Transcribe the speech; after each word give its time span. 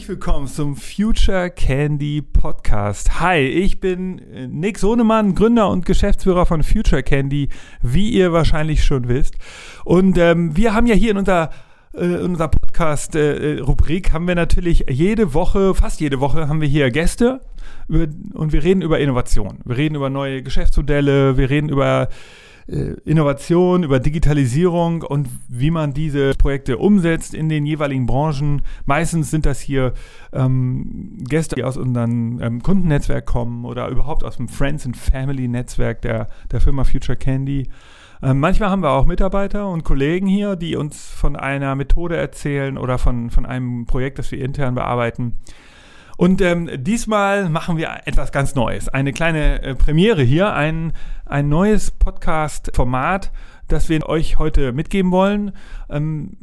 Herzlich 0.00 0.16
willkommen 0.16 0.46
zum 0.46 0.76
Future 0.76 1.50
Candy 1.50 2.22
Podcast. 2.22 3.20
Hi, 3.20 3.40
ich 3.40 3.80
bin 3.80 4.18
äh, 4.32 4.46
Nick 4.46 4.78
Sohnemann, 4.78 5.34
Gründer 5.34 5.68
und 5.68 5.84
Geschäftsführer 5.84 6.46
von 6.46 6.62
Future 6.62 7.02
Candy, 7.02 7.50
wie 7.82 8.08
ihr 8.08 8.32
wahrscheinlich 8.32 8.82
schon 8.82 9.08
wisst. 9.08 9.34
Und 9.84 10.16
ähm, 10.16 10.56
wir 10.56 10.72
haben 10.72 10.86
ja 10.86 10.94
hier 10.94 11.10
in 11.10 11.18
unserer 11.18 11.50
äh, 11.92 12.06
in 12.06 12.30
unserer 12.30 12.48
Podcast-Rubrik 12.48 14.08
äh, 14.08 14.12
haben 14.12 14.26
wir 14.26 14.34
natürlich 14.36 14.86
jede 14.88 15.34
Woche, 15.34 15.74
fast 15.74 16.00
jede 16.00 16.18
Woche, 16.18 16.48
haben 16.48 16.62
wir 16.62 16.68
hier 16.68 16.90
Gäste 16.90 17.42
über, 17.86 18.06
und 18.32 18.54
wir 18.54 18.64
reden 18.64 18.80
über 18.80 19.00
Innovation. 19.00 19.58
Wir 19.66 19.76
reden 19.76 19.96
über 19.96 20.08
neue 20.08 20.42
Geschäftsmodelle, 20.42 21.36
wir 21.36 21.50
reden 21.50 21.68
über 21.68 22.04
äh, 22.04 22.14
Innovation, 23.04 23.82
über 23.82 23.98
Digitalisierung 23.98 25.02
und 25.02 25.28
wie 25.48 25.70
man 25.70 25.92
diese 25.92 26.34
Projekte 26.34 26.78
umsetzt 26.78 27.34
in 27.34 27.48
den 27.48 27.66
jeweiligen 27.66 28.06
Branchen. 28.06 28.62
Meistens 28.86 29.30
sind 29.30 29.44
das 29.44 29.60
hier 29.60 29.92
ähm, 30.32 31.18
Gäste, 31.28 31.56
die 31.56 31.64
aus 31.64 31.76
unserem 31.76 32.40
ähm, 32.40 32.62
Kundennetzwerk 32.62 33.26
kommen 33.26 33.64
oder 33.64 33.88
überhaupt 33.88 34.22
aus 34.22 34.36
dem 34.36 34.48
Friends 34.48 34.86
and 34.86 34.96
Family 34.96 35.48
Netzwerk 35.48 36.02
der, 36.02 36.28
der 36.52 36.60
Firma 36.60 36.84
Future 36.84 37.16
Candy. 37.16 37.68
Ähm, 38.22 38.38
manchmal 38.38 38.70
haben 38.70 38.82
wir 38.82 38.90
auch 38.90 39.06
Mitarbeiter 39.06 39.68
und 39.68 39.82
Kollegen 39.82 40.26
hier, 40.26 40.54
die 40.54 40.76
uns 40.76 41.08
von 41.08 41.36
einer 41.36 41.74
Methode 41.74 42.16
erzählen 42.16 42.78
oder 42.78 42.98
von, 42.98 43.30
von 43.30 43.46
einem 43.46 43.86
Projekt, 43.86 44.18
das 44.18 44.30
wir 44.30 44.44
intern 44.44 44.74
bearbeiten. 44.74 45.38
Und 46.20 46.42
ähm, 46.42 46.68
diesmal 46.76 47.48
machen 47.48 47.78
wir 47.78 48.02
etwas 48.04 48.30
ganz 48.30 48.54
Neues. 48.54 48.90
Eine 48.90 49.14
kleine 49.14 49.62
äh, 49.62 49.74
Premiere 49.74 50.20
hier, 50.20 50.52
ein, 50.52 50.92
ein 51.24 51.48
neues 51.48 51.92
Podcast-Format, 51.92 53.32
das 53.68 53.88
wir 53.88 54.06
euch 54.06 54.38
heute 54.38 54.72
mitgeben 54.72 55.12
wollen. 55.12 55.52
Ähm, 55.88 56.36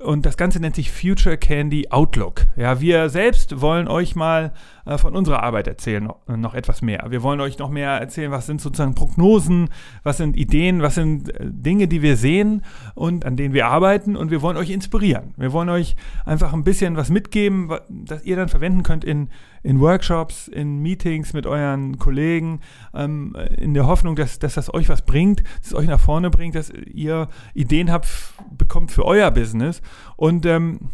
und 0.00 0.26
das 0.26 0.36
Ganze 0.36 0.58
nennt 0.58 0.74
sich 0.74 0.90
Future 0.90 1.36
Candy 1.36 1.88
Outlook. 1.90 2.46
Ja, 2.56 2.80
wir 2.80 3.08
selbst 3.08 3.60
wollen 3.60 3.86
euch 3.86 4.16
mal 4.16 4.52
äh, 4.84 4.98
von 4.98 5.14
unserer 5.14 5.44
Arbeit 5.44 5.68
erzählen, 5.68 6.02
noch, 6.02 6.26
noch, 6.26 6.54
etwas 6.54 6.82
mehr. 6.82 7.06
Wir 7.10 7.22
wollen 7.22 7.40
euch 7.40 7.58
noch 7.58 7.70
mehr 7.70 7.90
erzählen, 7.90 8.32
was 8.32 8.46
sind 8.46 8.60
sozusagen 8.60 8.96
Prognosen, 8.96 9.68
was 10.02 10.16
sind 10.16 10.36
Ideen, 10.36 10.82
was 10.82 10.96
sind 10.96 11.28
äh, 11.28 11.46
Dinge, 11.48 11.86
die 11.86 12.02
wir 12.02 12.16
sehen 12.16 12.62
und 12.96 13.24
an 13.24 13.36
denen 13.36 13.54
wir 13.54 13.68
arbeiten 13.68 14.16
und 14.16 14.32
wir 14.32 14.42
wollen 14.42 14.56
euch 14.56 14.70
inspirieren. 14.70 15.34
Wir 15.36 15.52
wollen 15.52 15.68
euch 15.68 15.94
einfach 16.24 16.52
ein 16.52 16.64
bisschen 16.64 16.96
was 16.96 17.10
mitgeben, 17.10 17.70
das 17.88 18.24
ihr 18.24 18.34
dann 18.34 18.48
verwenden 18.48 18.82
könnt 18.82 19.04
in, 19.04 19.28
in 19.62 19.80
Workshops, 19.80 20.48
in 20.48 20.80
Meetings 20.80 21.32
mit 21.32 21.46
euren 21.46 21.98
Kollegen, 21.98 22.60
ähm, 22.94 23.36
in 23.56 23.74
der 23.74 23.86
Hoffnung, 23.86 24.16
dass, 24.16 24.38
dass 24.38 24.54
das 24.54 24.72
euch 24.72 24.88
was 24.88 25.02
bringt, 25.02 25.42
dass 25.58 25.68
es 25.68 25.74
euch 25.74 25.86
nach 25.86 26.00
vorne 26.00 26.30
bringt, 26.30 26.54
dass 26.54 26.70
ihr 26.70 27.28
Ideen 27.54 27.90
habt, 27.90 28.08
bekommt 28.56 28.90
für 28.90 29.04
euer 29.04 29.30
Business. 29.30 29.82
Und 30.16 30.46
ähm, 30.46 30.90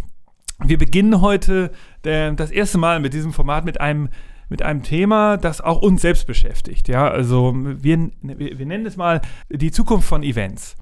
wir 0.64 0.78
beginnen 0.78 1.20
heute 1.20 1.70
äh, 2.03 2.33
das 2.34 2.50
erste 2.50 2.78
Mal 2.78 3.00
mit 3.00 3.12
diesem 3.14 3.33
Format 3.33 3.64
mit 3.64 3.81
einem 3.81 4.09
mit 4.48 4.62
einem 4.62 4.84
Thema, 4.84 5.37
das 5.37 5.61
auch 5.61 5.83
uns 5.83 6.03
selbst 6.03 6.27
beschäftigt. 6.27 6.87
Ja, 6.87 7.09
also 7.09 7.53
wir, 7.53 8.11
wir, 8.22 8.67
nennen 8.67 8.87
es 8.87 8.97
mal 8.97 9.20
die 9.50 9.72
Zukunft 9.72 10.09
von 10.09 10.22
Events. 10.22 10.77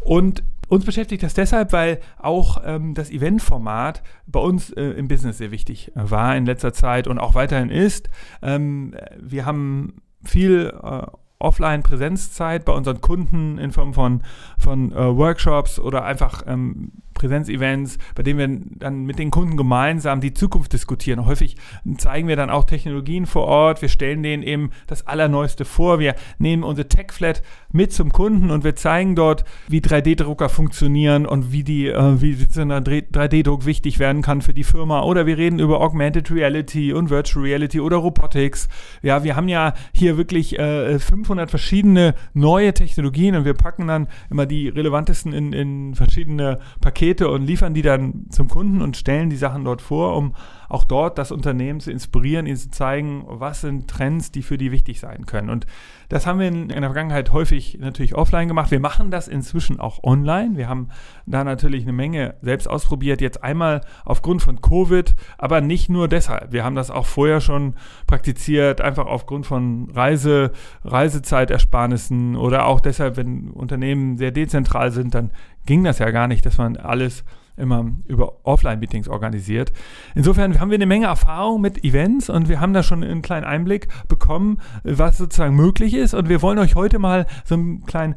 Und 0.00 0.42
uns 0.68 0.84
beschäftigt 0.84 1.22
das 1.22 1.34
deshalb, 1.34 1.72
weil 1.72 2.00
auch 2.18 2.62
ähm, 2.64 2.94
das 2.94 3.10
Eventformat 3.10 4.02
bei 4.26 4.40
uns 4.40 4.70
äh, 4.70 4.82
im 4.82 5.08
Business 5.08 5.38
sehr 5.38 5.50
wichtig 5.50 5.92
äh, 5.96 6.10
war 6.10 6.36
in 6.36 6.46
letzter 6.46 6.72
Zeit 6.72 7.06
und 7.06 7.18
auch 7.18 7.34
weiterhin 7.34 7.70
ist. 7.70 8.10
Ähm, 8.42 8.94
wir 9.20 9.46
haben 9.46 10.02
viel 10.24 10.72
äh, 10.82 11.06
Offline-Präsenzzeit 11.38 12.64
bei 12.64 12.72
unseren 12.72 13.00
Kunden 13.00 13.58
in 13.58 13.72
Form 13.72 13.94
von, 13.94 14.22
von 14.58 14.92
äh, 14.92 15.16
Workshops 15.16 15.78
oder 15.78 16.04
einfach 16.04 16.42
ähm, 16.46 16.92
Präsenzevents, 17.16 17.98
bei 18.14 18.22
denen 18.22 18.38
wir 18.38 18.78
dann 18.78 19.04
mit 19.04 19.18
den 19.18 19.30
Kunden 19.30 19.56
gemeinsam 19.56 20.20
die 20.20 20.34
Zukunft 20.34 20.72
diskutieren. 20.72 21.26
Häufig 21.26 21.56
zeigen 21.98 22.28
wir 22.28 22.36
dann 22.36 22.50
auch 22.50 22.64
Technologien 22.64 23.26
vor 23.26 23.44
Ort. 23.46 23.82
Wir 23.82 23.88
stellen 23.88 24.22
denen 24.22 24.42
eben 24.42 24.70
das 24.86 25.06
Allerneueste 25.06 25.64
vor. 25.64 25.98
Wir 25.98 26.14
nehmen 26.38 26.62
unsere 26.62 26.88
TechFlat 26.88 27.42
mit 27.72 27.92
zum 27.92 28.12
Kunden 28.12 28.50
und 28.50 28.62
wir 28.62 28.76
zeigen 28.76 29.16
dort, 29.16 29.44
wie 29.68 29.80
3D-Drucker 29.80 30.48
funktionieren 30.48 31.26
und 31.26 31.52
wie 31.52 31.64
die, 31.64 31.88
äh, 31.88 32.20
wie 32.20 32.34
so 32.34 32.60
ein 32.60 32.70
3D-Druck 32.70 33.66
wichtig 33.66 33.98
werden 33.98 34.22
kann 34.22 34.42
für 34.42 34.54
die 34.54 34.64
Firma. 34.64 35.02
Oder 35.02 35.26
wir 35.26 35.38
reden 35.38 35.58
über 35.58 35.80
Augmented 35.80 36.30
Reality 36.30 36.92
und 36.92 37.10
Virtual 37.10 37.44
Reality 37.44 37.80
oder 37.80 37.96
Robotics. 37.96 38.68
Ja, 39.02 39.24
wir 39.24 39.36
haben 39.36 39.48
ja 39.48 39.74
hier 39.92 40.16
wirklich 40.16 40.58
äh, 40.58 40.98
500 40.98 41.50
verschiedene 41.50 42.14
neue 42.34 42.74
Technologien 42.74 43.34
und 43.36 43.44
wir 43.44 43.54
packen 43.54 43.86
dann 43.86 44.08
immer 44.30 44.46
die 44.46 44.68
relevantesten 44.68 45.32
in, 45.32 45.52
in 45.52 45.94
verschiedene 45.94 46.58
Pakete 46.80 47.05
Pakete 47.06 47.30
und 47.30 47.46
liefern 47.46 47.72
die 47.74 47.82
dann 47.82 48.26
zum 48.30 48.48
Kunden 48.48 48.82
und 48.82 48.96
stellen 48.96 49.30
die 49.30 49.36
Sachen 49.36 49.64
dort 49.64 49.80
vor, 49.80 50.16
um 50.16 50.34
auch 50.68 50.84
dort 50.84 51.18
das 51.18 51.32
Unternehmen 51.32 51.80
zu 51.80 51.90
inspirieren, 51.90 52.46
ihnen 52.46 52.56
zu 52.56 52.70
zeigen, 52.70 53.24
was 53.26 53.60
sind 53.60 53.88
Trends, 53.88 54.30
die 54.32 54.42
für 54.42 54.58
die 54.58 54.72
wichtig 54.72 55.00
sein 55.00 55.26
können. 55.26 55.50
Und 55.50 55.66
das 56.08 56.26
haben 56.26 56.38
wir 56.38 56.46
in, 56.46 56.68
der 56.68 56.82
Vergangenheit 56.82 57.32
häufig 57.32 57.78
natürlich 57.80 58.14
offline 58.14 58.48
gemacht. 58.48 58.70
Wir 58.70 58.80
machen 58.80 59.10
das 59.10 59.28
inzwischen 59.28 59.80
auch 59.80 60.04
online. 60.04 60.56
Wir 60.56 60.68
haben 60.68 60.88
da 61.26 61.42
natürlich 61.42 61.82
eine 61.82 61.92
Menge 61.92 62.34
selbst 62.42 62.68
ausprobiert, 62.68 63.20
jetzt 63.20 63.42
einmal 63.42 63.80
aufgrund 64.04 64.42
von 64.42 64.60
Covid, 64.60 65.14
aber 65.38 65.60
nicht 65.60 65.88
nur 65.88 66.08
deshalb. 66.08 66.52
Wir 66.52 66.64
haben 66.64 66.76
das 66.76 66.90
auch 66.90 67.06
vorher 67.06 67.40
schon 67.40 67.74
praktiziert, 68.06 68.80
einfach 68.80 69.06
aufgrund 69.06 69.46
von 69.46 69.90
Reise, 69.90 70.52
Reisezeitersparnissen 70.84 72.36
oder 72.36 72.66
auch 72.66 72.80
deshalb, 72.80 73.16
wenn 73.16 73.50
Unternehmen 73.50 74.16
sehr 74.16 74.30
dezentral 74.30 74.92
sind, 74.92 75.14
dann 75.14 75.30
ging 75.66 75.82
das 75.82 75.98
ja 75.98 76.10
gar 76.10 76.28
nicht, 76.28 76.46
dass 76.46 76.58
man 76.58 76.76
alles 76.76 77.24
immer 77.56 77.90
über 78.06 78.44
Offline-Meetings 78.44 79.08
organisiert. 79.08 79.72
Insofern 80.14 80.60
haben 80.60 80.70
wir 80.70 80.76
eine 80.76 80.86
Menge 80.86 81.06
Erfahrung 81.06 81.60
mit 81.60 81.84
Events 81.84 82.28
und 82.28 82.48
wir 82.48 82.60
haben 82.60 82.72
da 82.72 82.82
schon 82.82 83.02
einen 83.02 83.22
kleinen 83.22 83.44
Einblick 83.44 83.88
bekommen, 84.08 84.58
was 84.84 85.18
sozusagen 85.18 85.56
möglich 85.56 85.94
ist. 85.94 86.14
Und 86.14 86.28
wir 86.28 86.42
wollen 86.42 86.58
euch 86.58 86.74
heute 86.74 86.98
mal 86.98 87.26
so 87.44 87.54
einen 87.54 87.84
kleinen 87.84 88.14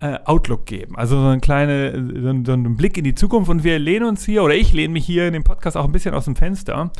äh, 0.00 0.18
Outlook 0.24 0.66
geben. 0.66 0.96
Also 0.96 1.20
so, 1.20 1.26
eine 1.26 1.40
kleine, 1.40 1.92
so, 2.14 2.44
so 2.44 2.52
einen 2.52 2.76
Blick 2.76 2.98
in 2.98 3.04
die 3.04 3.14
Zukunft. 3.14 3.50
Und 3.50 3.64
wir 3.64 3.78
lehnen 3.78 4.06
uns 4.06 4.24
hier, 4.24 4.42
oder 4.42 4.54
ich 4.54 4.72
lehne 4.72 4.92
mich 4.92 5.06
hier 5.06 5.26
in 5.26 5.32
dem 5.32 5.44
Podcast 5.44 5.76
auch 5.76 5.84
ein 5.84 5.92
bisschen 5.92 6.14
aus 6.14 6.26
dem 6.26 6.36
Fenster. 6.36 6.90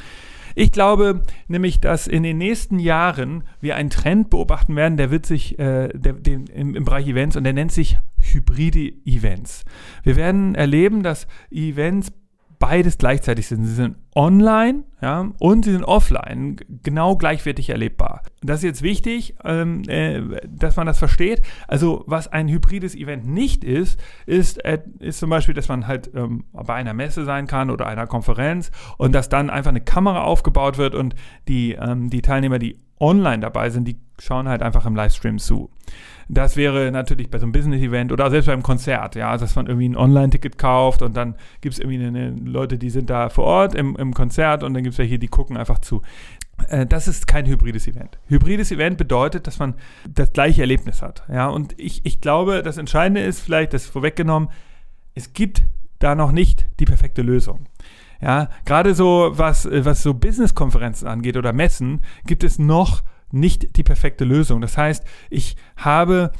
Ich 0.58 0.72
glaube 0.72 1.22
nämlich, 1.48 1.80
dass 1.80 2.06
in 2.06 2.22
den 2.22 2.38
nächsten 2.38 2.78
Jahren 2.78 3.44
wir 3.60 3.76
einen 3.76 3.90
Trend 3.90 4.30
beobachten 4.30 4.74
werden, 4.74 4.96
der 4.96 5.10
wird 5.10 5.26
sich 5.26 5.58
äh, 5.58 5.88
der, 5.88 6.14
den, 6.14 6.46
im, 6.46 6.74
im 6.74 6.84
Bereich 6.86 7.06
Events 7.06 7.36
und 7.36 7.44
der 7.44 7.52
nennt 7.52 7.72
sich 7.72 7.98
hybride 8.16 8.94
Events. 9.04 9.66
Wir 10.02 10.16
werden 10.16 10.54
erleben, 10.54 11.02
dass 11.02 11.26
Events 11.50 12.10
beides 12.66 12.98
gleichzeitig 12.98 13.46
sind. 13.46 13.64
Sie 13.64 13.74
sind 13.74 13.96
online 14.16 14.82
ja, 15.00 15.30
und 15.38 15.64
sie 15.64 15.70
sind 15.70 15.84
offline, 15.84 16.56
genau 16.82 17.16
gleichwertig 17.16 17.70
erlebbar. 17.70 18.22
Das 18.42 18.58
ist 18.58 18.64
jetzt 18.64 18.82
wichtig, 18.82 19.36
ähm, 19.44 19.82
äh, 19.88 20.20
dass 20.48 20.74
man 20.74 20.86
das 20.86 20.98
versteht. 20.98 21.42
Also 21.68 22.02
was 22.08 22.26
ein 22.26 22.48
hybrides 22.48 22.96
Event 22.96 23.24
nicht 23.24 23.62
ist, 23.62 24.00
ist, 24.26 24.64
äh, 24.64 24.80
ist 24.98 25.20
zum 25.20 25.30
Beispiel, 25.30 25.54
dass 25.54 25.68
man 25.68 25.86
halt 25.86 26.10
ähm, 26.14 26.44
bei 26.52 26.74
einer 26.74 26.92
Messe 26.92 27.24
sein 27.24 27.46
kann 27.46 27.70
oder 27.70 27.86
einer 27.86 28.08
Konferenz 28.08 28.72
und 28.98 29.12
dass 29.12 29.28
dann 29.28 29.48
einfach 29.48 29.70
eine 29.70 29.80
Kamera 29.80 30.22
aufgebaut 30.22 30.76
wird 30.76 30.96
und 30.96 31.14
die, 31.46 31.74
ähm, 31.74 32.10
die 32.10 32.22
Teilnehmer, 32.22 32.58
die 32.58 32.80
online 32.98 33.40
dabei 33.40 33.70
sind, 33.70 33.86
die 33.86 33.96
schauen 34.18 34.48
halt 34.48 34.62
einfach 34.62 34.86
im 34.86 34.96
Livestream 34.96 35.38
zu. 35.38 35.70
Das 36.28 36.56
wäre 36.56 36.90
natürlich 36.90 37.30
bei 37.30 37.38
so 37.38 37.44
einem 37.44 37.52
Business-Event 37.52 38.10
oder 38.10 38.30
selbst 38.30 38.46
beim 38.46 38.62
Konzert, 38.62 39.14
ja, 39.14 39.36
dass 39.36 39.54
man 39.54 39.66
irgendwie 39.66 39.88
ein 39.88 39.96
Online-Ticket 39.96 40.58
kauft 40.58 41.02
und 41.02 41.16
dann 41.16 41.36
gibt 41.60 41.74
es 41.74 41.78
irgendwie 41.78 42.04
eine, 42.04 42.30
Leute, 42.30 42.78
die 42.78 42.90
sind 42.90 43.10
da 43.10 43.28
vor 43.28 43.44
Ort 43.44 43.74
im, 43.76 43.94
im 43.96 44.12
Konzert 44.12 44.64
und 44.64 44.74
dann 44.74 44.82
gibt 44.82 44.94
es 44.94 44.98
welche, 44.98 45.20
die 45.20 45.28
gucken 45.28 45.56
einfach 45.56 45.78
zu. 45.78 46.02
Äh, 46.68 46.84
das 46.84 47.06
ist 47.06 47.28
kein 47.28 47.46
hybrides 47.46 47.86
Event. 47.86 48.18
Hybrides 48.26 48.72
Event 48.72 48.98
bedeutet, 48.98 49.46
dass 49.46 49.60
man 49.60 49.74
das 50.08 50.32
gleiche 50.32 50.62
Erlebnis 50.62 51.00
hat. 51.00 51.22
Ja, 51.32 51.46
und 51.46 51.78
ich, 51.78 52.04
ich 52.04 52.20
glaube, 52.20 52.62
das 52.62 52.76
Entscheidende 52.76 53.20
ist 53.22 53.40
vielleicht, 53.40 53.72
das 53.72 53.86
vorweggenommen, 53.86 54.48
es 55.14 55.32
gibt 55.32 55.62
da 56.00 56.14
noch 56.16 56.32
nicht 56.32 56.66
die 56.80 56.84
perfekte 56.86 57.22
Lösung. 57.22 57.66
Ja, 58.20 58.48
gerade 58.64 58.94
so, 58.94 59.30
was, 59.32 59.68
was 59.70 60.02
so 60.02 60.14
Business-Konferenzen 60.14 61.06
angeht 61.06 61.36
oder 61.36 61.52
Messen, 61.52 62.02
gibt 62.26 62.44
es 62.44 62.58
noch 62.58 63.02
nicht 63.30 63.76
die 63.76 63.82
perfekte 63.82 64.24
Lösung. 64.24 64.60
Das 64.60 64.78
heißt, 64.78 65.04
ich 65.30 65.56
habe 65.76 66.32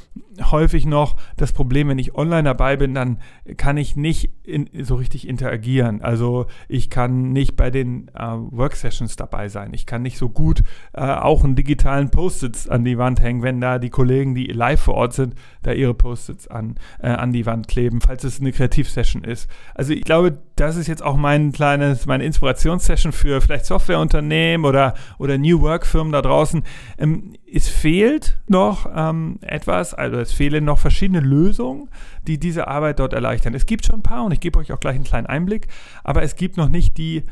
häufig 0.51 0.85
noch 0.85 1.15
das 1.35 1.51
Problem, 1.51 1.89
wenn 1.89 1.99
ich 1.99 2.15
online 2.15 2.43
dabei 2.43 2.77
bin, 2.77 2.93
dann 2.93 3.19
kann 3.57 3.77
ich 3.77 3.95
nicht 3.95 4.31
in, 4.43 4.69
so 4.83 4.95
richtig 4.95 5.27
interagieren. 5.27 6.01
Also 6.01 6.47
ich 6.67 6.89
kann 6.89 7.33
nicht 7.33 7.55
bei 7.55 7.69
den 7.69 8.09
äh, 8.09 8.21
Worksessions 8.21 9.15
dabei 9.15 9.49
sein. 9.49 9.73
Ich 9.73 9.85
kann 9.85 10.01
nicht 10.01 10.17
so 10.17 10.29
gut 10.29 10.63
äh, 10.93 11.01
auch 11.01 11.43
einen 11.43 11.55
digitalen 11.55 12.09
Post-its 12.09 12.67
an 12.67 12.83
die 12.83 12.97
Wand 12.97 13.21
hängen, 13.21 13.41
wenn 13.41 13.61
da 13.61 13.79
die 13.79 13.89
Kollegen, 13.89 14.35
die 14.35 14.45
live 14.45 14.81
vor 14.81 14.95
Ort 14.95 15.13
sind, 15.13 15.35
da 15.63 15.71
ihre 15.71 15.93
Post-its 15.93 16.47
an, 16.47 16.75
äh, 16.99 17.09
an 17.09 17.33
die 17.33 17.45
Wand 17.45 17.67
kleben, 17.67 18.01
falls 18.01 18.23
es 18.23 18.39
eine 18.39 18.51
Kreativsession 18.51 19.23
ist. 19.23 19.49
Also 19.75 19.93
ich 19.93 20.03
glaube, 20.03 20.37
das 20.55 20.75
ist 20.75 20.87
jetzt 20.87 21.03
auch 21.03 21.17
mein 21.17 21.51
kleines, 21.51 22.05
meine 22.05 22.25
Inspirationssession 22.25 23.11
für 23.11 23.41
vielleicht 23.41 23.65
Softwareunternehmen 23.65 24.65
oder, 24.65 24.93
oder 25.17 25.37
New 25.37 25.61
Work-Firmen 25.61 26.11
da 26.11 26.21
draußen. 26.21 26.63
Ähm, 26.97 27.33
es 27.51 27.67
fehlt 27.67 28.39
noch 28.47 28.89
ähm, 28.93 29.39
etwas, 29.41 29.93
also 29.93 30.17
es 30.17 30.31
fehlen 30.31 30.65
noch 30.65 30.79
verschiedene 30.79 31.19
Lösungen, 31.19 31.89
die 32.27 32.39
diese 32.39 32.67
Arbeit 32.67 32.99
dort 32.99 33.13
erleichtern. 33.13 33.53
Es 33.53 33.65
gibt 33.65 33.85
schon 33.85 33.99
ein 33.99 34.03
paar 34.03 34.25
und 34.25 34.31
ich 34.31 34.39
gebe 34.39 34.59
euch 34.59 34.71
auch 34.71 34.79
gleich 34.79 34.95
einen 34.95 35.03
kleinen 35.03 35.27
Einblick, 35.27 35.67
aber 36.03 36.23
es 36.23 36.35
gibt 36.35 36.57
noch 36.57 36.69
nicht 36.69 36.97
die 36.97 37.23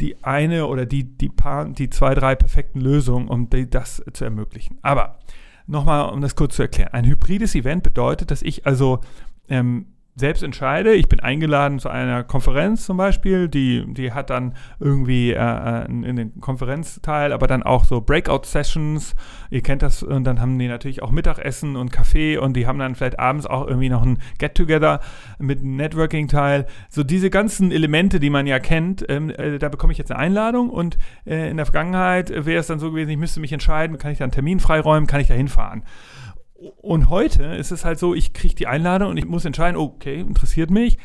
die 0.00 0.22
eine 0.22 0.66
oder 0.66 0.86
die, 0.86 1.04
die 1.04 1.28
paar, 1.28 1.68
die 1.68 1.90
zwei, 1.90 2.14
drei 2.14 2.34
perfekten 2.34 2.80
Lösungen, 2.80 3.28
um 3.28 3.50
die, 3.50 3.68
das 3.68 4.02
zu 4.12 4.24
ermöglichen. 4.24 4.78
Aber 4.82 5.18
nochmal, 5.66 6.10
um 6.10 6.20
das 6.20 6.36
kurz 6.36 6.56
zu 6.56 6.62
erklären. 6.62 6.92
Ein 6.92 7.04
hybrides 7.04 7.54
Event 7.54 7.82
bedeutet, 7.82 8.30
dass 8.30 8.42
ich 8.42 8.66
also 8.66 9.00
ähm, 9.48 9.86
selbst 10.18 10.42
entscheide. 10.42 10.94
Ich 10.94 11.08
bin 11.08 11.20
eingeladen 11.20 11.78
zu 11.78 11.88
einer 11.88 12.24
Konferenz 12.24 12.84
zum 12.84 12.96
Beispiel, 12.96 13.48
die, 13.48 13.84
die 13.86 14.12
hat 14.12 14.30
dann 14.30 14.54
irgendwie 14.80 15.32
äh, 15.32 15.84
äh 15.84 15.88
den 15.88 16.40
Konferenzteil, 16.40 17.32
aber 17.32 17.46
dann 17.46 17.62
auch 17.62 17.84
so 17.84 18.00
Breakout-Sessions. 18.00 19.14
Ihr 19.50 19.62
kennt 19.62 19.82
das, 19.82 20.02
und 20.02 20.24
dann 20.24 20.40
haben 20.40 20.58
die 20.58 20.68
natürlich 20.68 21.02
auch 21.02 21.10
Mittagessen 21.10 21.76
und 21.76 21.92
Kaffee 21.92 22.36
und 22.36 22.54
die 22.54 22.66
haben 22.66 22.78
dann 22.78 22.94
vielleicht 22.94 23.18
abends 23.18 23.46
auch 23.46 23.66
irgendwie 23.66 23.88
noch 23.88 24.02
ein 24.02 24.18
Get-Together 24.38 25.00
mit 25.38 25.60
einem 25.60 25.76
Networking-Teil. 25.76 26.66
So 26.88 27.04
diese 27.04 27.30
ganzen 27.30 27.70
Elemente, 27.70 28.20
die 28.20 28.30
man 28.30 28.46
ja 28.46 28.58
kennt, 28.58 29.04
ähm, 29.08 29.30
äh, 29.30 29.58
da 29.58 29.68
bekomme 29.68 29.92
ich 29.92 29.98
jetzt 29.98 30.10
eine 30.10 30.20
Einladung 30.20 30.70
und 30.70 30.98
äh, 31.26 31.50
in 31.50 31.56
der 31.56 31.66
Vergangenheit 31.66 32.30
wäre 32.30 32.60
es 32.60 32.66
dann 32.66 32.78
so 32.78 32.90
gewesen, 32.90 33.10
ich 33.10 33.16
müsste 33.16 33.40
mich 33.40 33.52
entscheiden, 33.52 33.98
kann 33.98 34.10
ich 34.10 34.18
da 34.18 34.24
einen 34.24 34.32
Termin 34.32 34.60
freiräumen, 34.60 35.06
kann 35.06 35.20
ich 35.20 35.28
da 35.28 35.34
hinfahren. 35.34 35.84
Und 36.58 37.08
heute 37.08 37.44
ist 37.44 37.70
es 37.70 37.84
halt 37.84 37.98
so, 37.98 38.14
ich 38.14 38.32
kriege 38.32 38.54
die 38.54 38.66
Einladung 38.66 39.10
und 39.10 39.16
ich 39.16 39.26
muss 39.26 39.44
entscheiden, 39.44 39.76
okay, 39.76 40.20
interessiert 40.20 40.70
mich. 40.70 40.98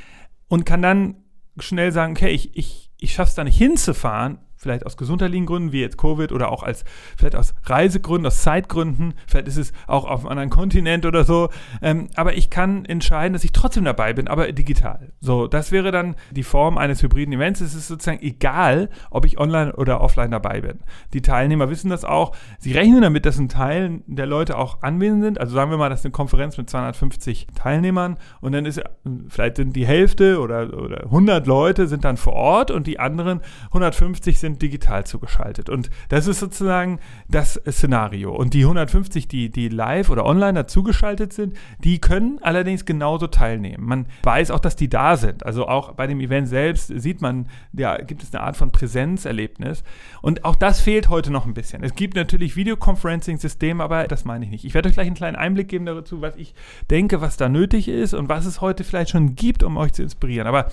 Und 0.48 0.66
kann 0.66 0.82
dann 0.82 1.16
schnell 1.60 1.92
sagen, 1.92 2.14
okay, 2.14 2.30
ich, 2.30 2.56
ich, 2.58 2.92
ich 2.98 3.14
schaffe 3.14 3.30
es 3.30 3.36
da 3.36 3.44
nicht 3.44 3.58
hinzufahren, 3.58 4.40
vielleicht 4.64 4.86
aus 4.86 4.98
gesundheitlichen 4.98 5.46
Gründen, 5.46 5.72
wie 5.72 5.82
jetzt 5.82 5.98
Covid, 5.98 6.32
oder 6.32 6.52
auch 6.52 6.64
als 6.64 6.84
vielleicht 7.18 7.36
aus 7.36 7.54
Reisegründen, 7.66 8.26
aus 8.26 8.42
Zeitgründen, 8.42 9.14
vielleicht 9.28 9.48
ist 9.48 9.58
es 9.58 9.74
auch 9.88 10.06
auf 10.06 10.22
einem 10.22 10.30
anderen 10.30 10.50
Kontinent 10.50 11.06
oder 11.06 11.24
so. 11.24 11.50
Ähm, 11.82 12.08
aber 12.16 12.36
ich 12.36 12.50
kann 12.50 12.86
entscheiden, 12.86 13.34
dass 13.34 13.44
ich 13.44 13.52
trotzdem 13.52 13.86
dabei 13.86 14.14
bin, 14.14 14.28
aber 14.28 14.52
digital. 14.52 15.12
So, 15.20 15.48
das 15.48 15.72
wäre 15.72 15.92
dann 15.92 16.16
die 16.32 16.44
Form 16.44 16.78
eines 16.78 17.04
hybriden 17.04 17.34
Events. 17.34 17.62
Es 17.62 17.76
ist 17.76 17.88
sozusagen 17.88 18.22
egal, 18.22 18.90
ob 19.12 19.26
ich 19.26 19.40
online 19.40 19.76
oder 19.76 20.02
offline 20.02 20.32
dabei 20.32 20.62
bin. 20.62 20.80
Die 21.14 21.22
Teilnehmer 21.22 21.70
wissen 21.70 21.90
das 21.90 22.06
auch. 22.06 22.36
Sie 22.60 22.72
rechnen 22.72 23.02
damit, 23.02 23.26
dass 23.26 23.38
ein 23.38 23.50
Teil 23.50 24.02
der 24.08 24.26
Leute 24.26 24.58
auch 24.58 24.82
anwesend 24.82 25.24
sind. 25.24 25.40
Also 25.40 25.54
sagen 25.54 25.72
wir 25.72 25.78
mal, 25.78 25.90
das 25.90 26.00
ist 26.00 26.06
eine 26.06 26.12
Konferenz 26.14 26.58
mit 26.58 26.70
250 26.70 27.48
Teilnehmern 27.56 28.18
und 28.42 28.54
dann 28.54 28.66
ist 28.66 28.82
vielleicht 29.30 29.58
sind 29.58 29.76
die 29.76 29.86
Hälfte 29.86 30.40
oder, 30.40 30.74
oder 30.74 31.04
100 31.06 31.46
Leute 31.48 31.88
sind 31.88 32.06
dann 32.06 32.18
vor 32.18 32.34
Ort 32.34 32.72
und 32.72 32.88
die 32.88 33.00
anderen 33.00 33.42
150 33.68 34.40
sind 34.40 34.53
sind 34.54 34.62
digital 34.62 35.06
zugeschaltet. 35.06 35.70
Und 35.70 35.90
das 36.10 36.28
ist 36.28 36.40
sozusagen 36.40 37.00
das 37.28 37.60
Szenario. 37.70 38.34
Und 38.34 38.54
die 38.54 38.62
150, 38.62 39.28
die, 39.28 39.50
die 39.50 39.70
live 39.70 40.10
oder 40.10 40.26
online 40.26 40.54
dazugeschaltet 40.54 41.34
sind, 41.34 41.56
die 41.80 42.00
können 42.00 42.40
allerdings 42.42 42.86
genauso 42.86 43.28
teilnehmen. 43.28 43.86
Man 43.86 44.06
weiß 44.24 44.52
auch, 44.52 44.60
dass 44.60 44.76
die 44.76 44.90
da 44.90 45.18
sind. 45.18 45.46
Also 45.46 45.68
auch 45.68 45.94
bei 45.94 46.08
dem 46.08 46.20
Event 46.20 46.48
selbst 46.48 46.88
sieht 46.88 47.22
man, 47.22 47.48
ja, 47.74 47.98
gibt 47.98 48.24
es 48.24 48.34
eine 48.34 48.44
Art 48.44 48.58
von 48.58 48.72
Präsenzerlebnis. 48.72 49.84
Und 50.22 50.46
auch 50.46 50.56
das 50.56 50.82
fehlt 50.82 51.10
heute 51.10 51.32
noch 51.32 51.46
ein 51.46 51.54
bisschen. 51.54 51.84
Es 51.84 51.96
gibt 51.96 52.16
natürlich 52.16 52.56
Videoconferencing-Systeme, 52.56 53.84
aber 53.84 54.08
das 54.08 54.26
meine 54.26 54.46
ich 54.46 54.52
nicht. 54.52 54.66
Ich 54.66 54.74
werde 54.74 54.90
euch 54.90 54.96
gleich 54.96 55.08
einen 55.08 55.16
kleinen 55.16 55.36
Einblick 55.36 55.68
geben 55.68 55.86
dazu, 55.86 56.22
was 56.22 56.36
ich 56.36 56.54
denke, 56.90 57.22
was 57.22 57.38
da 57.38 57.50
nötig 57.50 57.88
ist 57.88 58.14
und 58.14 58.30
was 58.30 58.46
es 58.46 58.62
heute 58.62 58.84
vielleicht 58.84 59.10
schon 59.10 59.36
gibt, 59.36 59.64
um 59.64 59.78
euch 59.78 59.94
zu 59.94 60.04
inspirieren. 60.04 60.48
Aber 60.48 60.68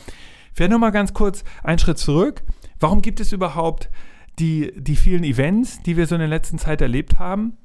ich 0.53 0.59
werde 0.59 0.73
nur 0.73 0.81
mal 0.81 0.91
ganz 0.91 1.15
kurz 1.15 1.44
einen 1.62 1.79
Schritt 1.79 1.99
zurück. 1.99 2.43
Warum 2.81 3.03
gibt 3.03 3.21
es 3.21 3.32
überhaupt 3.32 3.91
die, 4.38 4.73
die 4.77 4.97
vielen 4.97 5.23
Events, 5.23 5.82
die 5.82 5.97
wir 5.97 6.06
so 6.06 6.15
in 6.15 6.21
der 6.21 6.29
letzten 6.29 6.59
Zeit 6.59 6.81
erlebt 6.81 7.19
haben? 7.19 7.59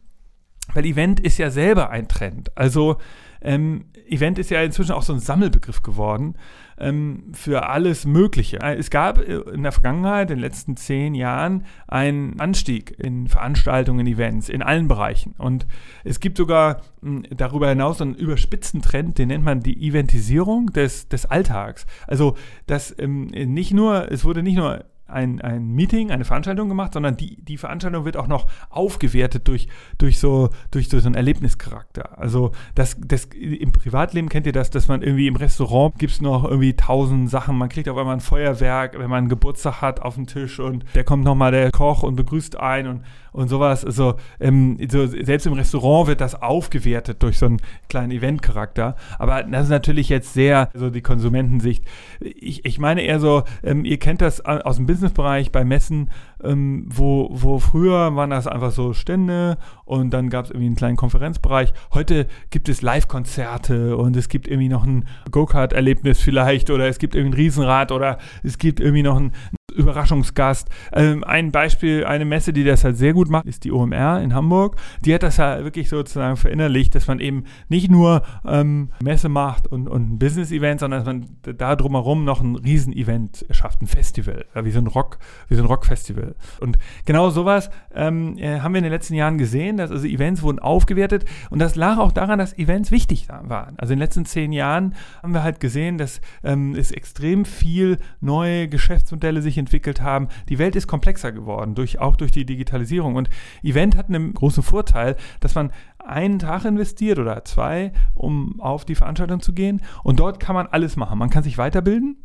Weil 0.74 0.86
Event 0.86 1.20
ist 1.20 1.38
ja 1.38 1.50
selber 1.50 1.90
ein 1.90 2.08
Trend. 2.08 2.56
Also 2.58 2.98
ähm, 3.42 3.86
Event 4.08 4.40
ist 4.40 4.50
ja 4.50 4.62
inzwischen 4.62 4.92
auch 4.92 5.04
so 5.04 5.14
ein 5.14 5.20
Sammelbegriff 5.20 5.84
geworden 5.84 6.36
ähm, 6.80 7.32
für 7.34 7.70
alles 7.70 8.06
Mögliche. 8.06 8.60
Es 8.60 8.90
gab 8.90 9.20
äh, 9.20 9.38
in 9.54 9.64
der 9.64 9.72
Vergangenheit, 9.72 10.32
in 10.32 10.38
den 10.38 10.42
letzten 10.42 10.76
zehn 10.76 11.14
Jahren, 11.14 11.66
einen 11.88 12.40
Anstieg 12.40 12.96
in 13.00 13.28
Veranstaltungen, 13.28 14.08
Events, 14.08 14.50
in 14.50 14.64
allen 14.64 14.88
Bereichen. 14.88 15.36
Und 15.38 15.68
es 16.04 16.20
gibt 16.20 16.38
sogar 16.38 16.82
mh, 17.02 17.28
hm, 17.30 17.38
darüber 17.38 17.70
hinaus 17.70 18.02
einen 18.02 18.16
überspitzten 18.16 18.82
Trend, 18.82 19.20
den 19.20 19.28
nennt 19.28 19.44
man 19.44 19.62
die 19.62 19.88
Eventisierung 19.88 20.74
des, 20.74 21.08
des 21.08 21.28
Alltags. 21.28 21.86
Also, 22.08 22.36
dass 22.66 22.96
ähm, 22.98 23.28
nicht 23.28 23.74
nur, 23.74 24.12
es 24.12 24.26
wurde 24.26 24.42
nicht 24.42 24.58
nur 24.58 24.86
ein, 25.08 25.40
ein 25.42 25.68
Meeting, 25.70 26.12
eine 26.12 26.26
Veranstaltung 26.26 26.68
gemacht, 26.68 26.94
sondern 26.94 27.16
die, 27.16 27.38
die 27.44 27.58
Veranstaltung 27.58 28.06
wird 28.06 28.18
auch 28.18 28.28
noch 28.28 28.48
aufgewertet 28.70 29.48
durch, 29.48 29.68
durch, 29.98 30.20
so, 30.20 30.50
durch 30.72 30.90
so 30.90 30.98
einen 30.98 31.16
Erlebnischarakter. 31.16 32.18
Also 32.18 32.52
das, 32.74 32.98
das, 33.00 33.26
im 33.26 33.72
Privatleben 33.72 34.30
kennt 34.30 34.48
ihr 34.48 34.54
das, 34.54 34.72
dass 34.72 34.88
man 34.88 35.02
irgendwie 35.02 35.28
im 35.28 35.36
Restaurant 35.36 36.00
gibt 36.00 36.14
es 36.14 36.22
noch 36.22 36.44
irgendwie 36.44 36.76
tausend 36.76 37.30
Sachen. 37.30 37.58
Man 37.58 37.70
kriegt 37.70 37.88
auf 37.88 37.98
einmal 37.98 38.16
ein 38.16 38.22
Feuerwerk, 38.22 38.98
wenn 38.98 39.10
man 39.10 39.20
einen 39.20 39.30
Geburtstag 39.30 39.82
hat 39.82 40.02
auf 40.02 40.16
dem 40.16 40.26
Tisch 40.26 40.60
und 40.60 40.86
der 40.96 41.04
kommt 41.04 41.24
nochmal 41.24 41.52
der 41.52 41.72
Koch 41.72 42.04
und 42.04 42.16
begrüßt 42.16 42.60
ein 42.60 42.88
und, 42.88 43.04
und 43.36 43.48
sowas. 43.48 43.86
Also 43.86 44.16
ähm, 44.40 44.78
so, 44.90 45.06
selbst 45.06 45.46
im 45.46 45.54
Restaurant 45.54 46.08
wird 46.08 46.22
das 46.22 46.42
aufgewertet 46.42 47.24
durch 47.24 47.38
so 47.38 47.46
einen 47.46 47.62
kleinen 47.90 48.12
Eventcharakter. 48.12 48.96
Aber 49.20 49.44
das 49.44 49.64
ist 49.64 49.70
natürlich 49.70 50.10
jetzt 50.10 50.34
sehr 50.34 50.70
so 50.74 50.90
die 50.90 51.02
Konsumentensicht. 51.02 51.86
Ich, 52.20 52.66
ich 52.66 52.80
meine 52.80 53.02
eher 53.02 53.20
so, 53.20 53.44
ähm, 53.64 53.86
ihr 53.86 53.98
kennt 53.98 54.22
das 54.22 54.44
aus 54.44 54.78
dem 54.78 54.86
Business 54.86 55.06
Businessbereich 55.06 55.52
bei 55.52 55.64
Messen, 55.64 56.10
ähm, 56.44 56.86
wo, 56.88 57.30
wo 57.32 57.60
früher 57.60 58.16
waren 58.16 58.30
das 58.30 58.48
einfach 58.48 58.72
so 58.72 58.94
Stände 58.94 59.58
und 59.86 60.12
dann 60.12 60.30
gab 60.30 60.46
es 60.46 60.52
irgendwie 60.52 60.68
einen 60.68 60.76
kleinen 60.76 60.98
Konferenzbereich. 60.98 61.74
Heute 61.94 62.28
gibt 62.50 62.70
es 62.70 62.82
Live-Konzerte 62.82 63.98
und 63.98 64.16
es 64.16 64.30
gibt 64.30 64.48
irgendwie 64.48 64.70
noch 64.70 64.86
ein 64.86 65.06
Go-Kart-Erlebnis 65.32 66.22
vielleicht 66.22 66.70
oder 66.70 66.88
es 66.88 66.98
gibt 66.98 67.16
irgendwie 67.16 67.36
ein 67.38 67.42
Riesenrad 67.42 67.92
oder 67.92 68.18
es 68.44 68.58
gibt 68.58 68.80
irgendwie 68.80 69.04
noch 69.04 69.18
ein 69.18 69.32
Überraschungsgast. 69.76 70.70
Ähm, 70.94 71.24
ein 71.24 71.52
Beispiel, 71.52 72.06
eine 72.06 72.26
Messe, 72.26 72.54
die 72.54 72.64
das 72.64 72.84
halt 72.84 72.98
sehr 72.98 73.14
gut 73.14 73.30
macht, 73.30 73.46
ist 73.46 73.64
die 73.64 73.72
OMR 73.72 74.22
in 74.22 74.34
Hamburg. 74.34 74.78
Die 75.02 75.14
hat 75.14 75.24
das 75.24 75.38
ja 75.38 75.64
wirklich 75.64 75.90
sozusagen 75.90 76.38
verinnerlicht, 76.38 76.96
dass 76.96 77.08
man 77.08 77.20
eben 77.20 77.44
nicht 77.70 77.92
nur 77.92 78.24
ähm, 78.46 78.90
Messe 79.02 79.30
macht 79.30 79.68
und, 79.68 79.88
und 79.88 80.14
ein 80.14 80.20
Business-Event, 80.20 80.80
sondern 80.80 81.00
dass 81.00 81.06
man 81.06 81.58
da 81.58 81.76
drumherum 81.76 82.24
noch 82.24 82.42
ein 82.42 82.56
Riesen-Event 82.56 83.46
schafft, 83.52 83.82
ein 83.82 83.88
Festival, 83.88 84.46
wie 84.56 84.72
so 84.72 84.80
ein 84.80 84.88
Rock, 84.88 85.20
wie 85.48 85.56
so 85.56 85.64
ein 85.64 85.68
Rockfestival. 85.68 86.36
Und 86.60 86.78
genau 87.06 87.30
sowas 87.30 87.70
ähm, 87.94 88.38
äh, 88.38 88.60
haben 88.60 88.74
wir 88.74 88.80
in 88.80 88.84
den 88.84 88.94
letzten 88.94 89.14
Jahren 89.14 89.38
gesehen, 89.38 89.78
dass 89.78 89.92
also 89.92 90.08
Events 90.08 90.42
wurden 90.42 90.60
aufgewertet 90.60 91.26
und 91.50 91.60
das 91.60 91.76
lag 91.76 91.98
auch 91.98 92.12
daran, 92.12 92.40
dass 92.40 92.58
Events 92.58 92.92
wichtig 92.92 93.28
waren. 93.30 93.78
Also 93.78 93.94
in 93.94 94.00
den 94.00 94.04
letzten 94.04 94.26
zehn 94.26 94.52
Jahren 94.52 94.96
haben 95.22 95.34
wir 95.34 95.44
halt 95.44 95.60
gesehen, 95.60 95.98
dass 95.98 96.22
ähm, 96.44 96.76
es 96.76 96.92
extrem 96.92 97.46
viel 97.46 97.98
neue 98.22 98.68
Geschäftsmodelle 98.68 99.42
sich 99.42 99.58
entwickelt 99.66 100.02
haben. 100.02 100.28
Die 100.50 100.60
Welt 100.60 100.76
ist 100.76 100.88
komplexer 100.88 101.32
geworden, 101.32 101.76
durch, 101.76 102.00
auch 102.00 102.16
durch 102.16 102.32
die 102.32 102.46
Digitalisierung. 102.46 103.16
Und 103.16 103.30
Event 103.64 103.98
hat 103.98 104.10
einen 104.10 104.34
großen 104.34 104.64
Vorteil, 104.64 105.16
dass 105.40 105.56
man 105.56 105.72
einen 106.00 106.40
Tag 106.40 106.66
investiert 106.66 107.20
oder 107.20 107.44
zwei, 107.46 107.92
um 108.14 108.62
auf 108.62 108.86
die 108.86 108.96
Veranstaltung 108.96 109.42
zu 109.42 109.54
gehen. 109.54 109.82
Und 110.04 110.20
dort 110.20 110.40
kann 110.40 110.56
man 110.56 110.68
alles 110.68 110.96
machen. 110.96 111.18
Man 111.18 111.30
kann 111.30 111.44
sich 111.44 111.58
weiterbilden. 111.58 112.18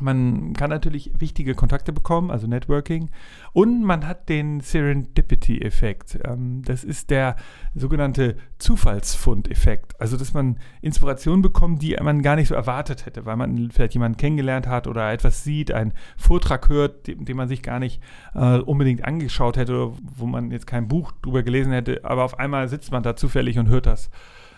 Man 0.00 0.52
kann 0.54 0.70
natürlich 0.70 1.10
wichtige 1.18 1.54
Kontakte 1.54 1.92
bekommen, 1.92 2.30
also 2.30 2.46
Networking. 2.46 3.10
Und 3.52 3.82
man 3.82 4.06
hat 4.06 4.28
den 4.28 4.60
Serendipity-Effekt. 4.60 6.18
Ähm, 6.24 6.62
das 6.64 6.84
ist 6.84 7.10
der 7.10 7.36
sogenannte 7.74 8.36
Zufallsfund-Effekt. 8.58 10.00
Also, 10.00 10.16
dass 10.16 10.34
man 10.34 10.58
Inspiration 10.80 11.42
bekommt, 11.42 11.82
die 11.82 11.96
man 12.00 12.22
gar 12.22 12.36
nicht 12.36 12.48
so 12.48 12.54
erwartet 12.54 13.06
hätte, 13.06 13.26
weil 13.26 13.36
man 13.36 13.70
vielleicht 13.70 13.94
jemanden 13.94 14.18
kennengelernt 14.18 14.66
hat 14.66 14.86
oder 14.86 15.12
etwas 15.12 15.44
sieht, 15.44 15.72
einen 15.72 15.92
Vortrag 16.16 16.68
hört, 16.68 17.06
den, 17.06 17.36
man 17.36 17.48
sich 17.48 17.62
gar 17.62 17.78
nicht 17.78 18.02
äh, 18.34 18.58
unbedingt 18.58 19.04
angeschaut 19.04 19.56
hätte, 19.56 19.92
wo 20.16 20.26
man 20.26 20.50
jetzt 20.50 20.66
kein 20.66 20.88
Buch 20.88 21.12
drüber 21.22 21.42
gelesen 21.42 21.72
hätte. 21.72 22.04
Aber 22.04 22.24
auf 22.24 22.38
einmal 22.38 22.68
sitzt 22.68 22.92
man 22.92 23.02
da 23.02 23.16
zufällig 23.16 23.58
und 23.58 23.68
hört 23.68 23.86
das 23.86 24.10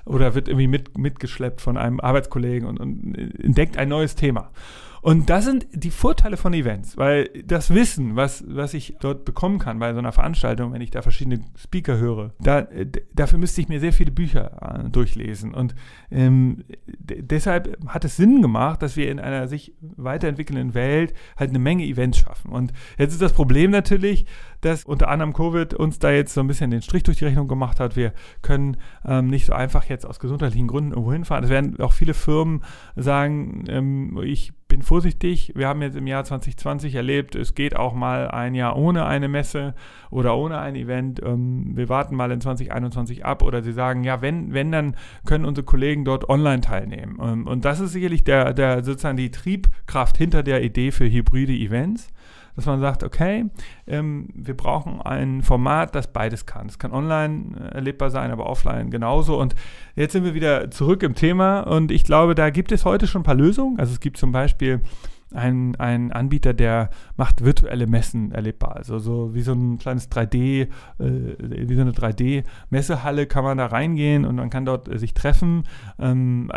oder 0.04 0.34
wird 0.34 0.49
irgendwie 0.49 0.66
mit, 0.66 0.99
mitgeschleppt 0.99 1.61
von 1.61 1.76
einem 1.76 2.00
Arbeitskollegen 2.00 2.66
und, 2.66 2.80
und 2.80 3.14
entdeckt 3.38 3.76
ein 3.76 3.88
neues 3.88 4.14
Thema. 4.14 4.50
Und 5.02 5.30
das 5.30 5.44
sind 5.44 5.66
die 5.73 5.90
Vorteile 5.90 6.37
von 6.37 6.54
Events, 6.54 6.97
weil 6.97 7.28
das 7.44 7.75
Wissen, 7.75 8.14
was, 8.14 8.44
was 8.47 8.73
ich 8.73 8.94
dort 9.00 9.25
bekommen 9.25 9.59
kann 9.59 9.80
bei 9.80 9.92
so 9.92 9.99
einer 9.99 10.12
Veranstaltung, 10.12 10.73
wenn 10.73 10.80
ich 10.80 10.92
da 10.92 11.02
verschiedene 11.02 11.40
Speaker 11.56 11.99
höre, 11.99 12.35
da, 12.38 12.68
dafür 13.12 13.40
müsste 13.40 13.61
ich 13.61 13.68
mir 13.68 13.80
sehr 13.80 13.92
viele 13.92 14.12
Bücher 14.12 14.85
äh, 14.85 14.90
durchlesen. 14.90 15.54
Und 15.54 15.75
ähm, 16.12 16.62
deshalb 17.00 17.76
hat 17.88 18.04
es 18.04 18.16
Sinn 18.16 18.42
gemacht, 18.42 18.80
dass 18.80 18.97
wir 18.97 19.11
in 19.11 19.18
einer 19.18 19.49
sich 19.49 19.75
weiterentwickelnden 19.80 20.75
Welt 20.75 21.14
halt 21.37 21.50
eine 21.50 21.59
Menge 21.59 21.85
Events 21.85 22.18
schaffen. 22.18 22.52
Und 22.52 22.73
jetzt 22.97 23.12
ist 23.12 23.23
das 23.23 23.32
Problem 23.32 23.73
natürlich, 23.73 24.26
dass 24.61 24.85
unter 24.85 25.09
anderem 25.09 25.32
Covid 25.32 25.75
uns 25.75 25.99
da 25.99 26.12
jetzt 26.12 26.32
so 26.32 26.40
ein 26.40 26.47
bisschen 26.47 26.71
den 26.71 26.80
Strich 26.80 27.02
durch 27.02 27.18
die 27.18 27.25
Rechnung 27.25 27.49
gemacht 27.49 27.80
hat. 27.80 27.97
Wir 27.97 28.12
können 28.40 28.76
ähm, 29.04 29.26
nicht 29.26 29.47
so 29.47 29.52
einfach 29.52 29.87
jetzt 29.87 30.06
aus 30.06 30.21
gesundheitlichen 30.21 30.68
Gründen 30.68 30.92
irgendwo 30.92 31.12
hinfahren. 31.12 31.42
Es 31.42 31.50
werden 31.50 31.80
auch 31.80 31.92
viele 31.92 32.14
Firmen 32.14 32.62
sagen, 32.94 33.64
ähm, 33.66 34.21
ich 34.23 34.52
bin 34.72 34.80
vorsichtig. 34.80 35.52
Wir 35.54 35.68
haben 35.68 35.82
jetzt 35.82 35.98
im 35.98 36.06
Jahr 36.06 36.24
2020 36.24 36.94
erlebt, 36.94 37.34
es 37.34 37.54
geht 37.54 37.76
auch 37.76 37.92
mal 37.92 38.30
ein 38.30 38.54
Jahr 38.54 38.74
ohne 38.74 39.04
eine 39.04 39.28
Messe 39.28 39.74
oder 40.10 40.34
ohne 40.34 40.60
ein 40.60 40.76
Event. 40.76 41.20
Ähm, 41.22 41.76
wir 41.76 41.90
warten 41.90 42.16
mal 42.16 42.30
in 42.30 42.40
2021 42.40 43.22
ab 43.22 43.42
oder 43.42 43.62
sie 43.62 43.74
sagen, 43.74 44.02
ja, 44.02 44.22
wenn, 44.22 44.54
wenn, 44.54 44.72
dann 44.72 44.96
können 45.26 45.44
unsere 45.44 45.66
Kollegen 45.66 46.06
dort 46.06 46.30
online 46.30 46.62
teilnehmen. 46.62 47.18
Ähm, 47.22 47.46
und 47.46 47.66
das 47.66 47.80
ist 47.80 47.92
sicherlich 47.92 48.24
der, 48.24 48.54
der 48.54 48.82
sozusagen 48.82 49.18
die 49.18 49.30
Triebkraft 49.30 50.16
hinter 50.16 50.42
der 50.42 50.64
Idee 50.64 50.90
für 50.90 51.04
hybride 51.04 51.52
Events 51.52 52.08
dass 52.56 52.66
man 52.66 52.80
sagt, 52.80 53.02
okay, 53.02 53.47
ähm, 53.87 54.28
wir 54.35 54.56
brauchen 54.56 55.00
ein 55.00 55.42
Format, 55.42 55.94
das 55.94 56.12
beides 56.12 56.47
kann. 56.47 56.66
Es 56.66 56.78
kann 56.78 56.92
online 56.92 57.56
äh, 57.59 57.75
erlebbar 57.75 58.11
sein, 58.11 58.30
aber 58.30 58.47
offline 58.47 58.90
genauso. 58.90 59.40
Und 59.40 59.54
jetzt 59.97 60.12
sind 60.12 60.25
wir 60.25 60.35
wieder 60.35 60.71
zurück 60.71 61.02
im 61.02 61.14
Thema 61.14 61.61
und 61.61 61.90
ich 61.90 62.04
glaube, 62.04 62.35
da 62.35 62.50
gibt 62.50 62.73
es 62.73 62.85
heute 62.85 63.06
schon 63.06 63.23
ein 63.23 63.25
paar 63.25 63.35
Lösungen. 63.35 63.78
Also 63.78 63.92
es 63.92 64.00
gibt 64.00 64.18
zum 64.18 64.32
Beispiel 64.32 64.80
ein, 65.34 65.76
ein 65.76 66.12
Anbieter, 66.12 66.54
der 66.54 66.90
macht 67.16 67.44
virtuelle 67.44 67.86
Messen 67.86 68.32
erlebbar. 68.32 68.76
Also 68.76 68.98
so 68.98 69.34
wie 69.34 69.42
so 69.42 69.52
ein 69.52 69.78
kleines 69.78 70.10
3D, 70.10 70.62
äh, 70.62 70.68
wie 70.98 71.74
so 71.74 71.80
eine 71.80 71.92
3D-Messehalle 71.92 73.26
kann 73.26 73.44
man 73.44 73.58
da 73.58 73.66
reingehen 73.66 74.24
und 74.24 74.36
man 74.36 74.50
kann 74.50 74.64
dort 74.64 74.88
äh, 74.88 74.98
sich 74.98 75.14
treffen. 75.14 75.64
Ähm, 75.98 76.50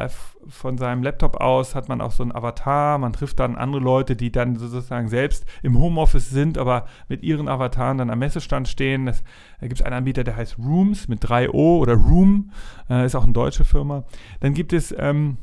von 0.47 0.77
seinem 0.77 1.03
Laptop 1.03 1.37
aus 1.37 1.75
hat 1.75 1.89
man 1.89 2.01
auch 2.01 2.11
so 2.11 2.23
ein 2.23 2.35
Avatar. 2.35 2.97
Man 2.97 3.13
trifft 3.13 3.39
dann 3.39 3.55
andere 3.55 3.81
Leute, 3.81 4.15
die 4.15 4.31
dann 4.31 4.55
sozusagen 4.55 5.07
selbst 5.07 5.45
im 5.63 5.79
Homeoffice 5.79 6.29
sind, 6.29 6.57
aber 6.57 6.85
mit 7.07 7.23
ihren 7.23 7.47
Avataren 7.47 7.97
dann 7.97 8.09
am 8.09 8.19
Messestand 8.19 8.67
stehen. 8.67 9.05
Das, 9.05 9.23
da 9.59 9.67
gibt 9.67 9.79
es 9.79 9.85
einen 9.85 9.95
Anbieter, 9.95 10.23
der 10.23 10.35
heißt 10.35 10.57
Rooms 10.59 11.07
mit 11.07 11.23
3O 11.25 11.79
oder 11.79 11.93
Room, 11.93 12.51
äh, 12.89 13.05
ist 13.05 13.15
auch 13.15 13.23
eine 13.23 13.33
deutsche 13.33 13.63
Firma. 13.63 14.03
Dann 14.39 14.53
gibt 14.53 14.73
es 14.73 14.93
ähm, 14.97 15.37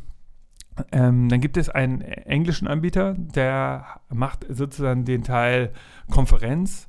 ähm, 0.90 1.28
dann 1.28 1.40
gibt 1.40 1.56
es 1.56 1.68
einen 1.68 2.00
englischen 2.00 2.66
Anbieter, 2.66 3.14
der 3.14 4.00
macht 4.08 4.46
sozusagen 4.48 5.04
den 5.04 5.22
Teil 5.22 5.72
Konferenz 6.10 6.88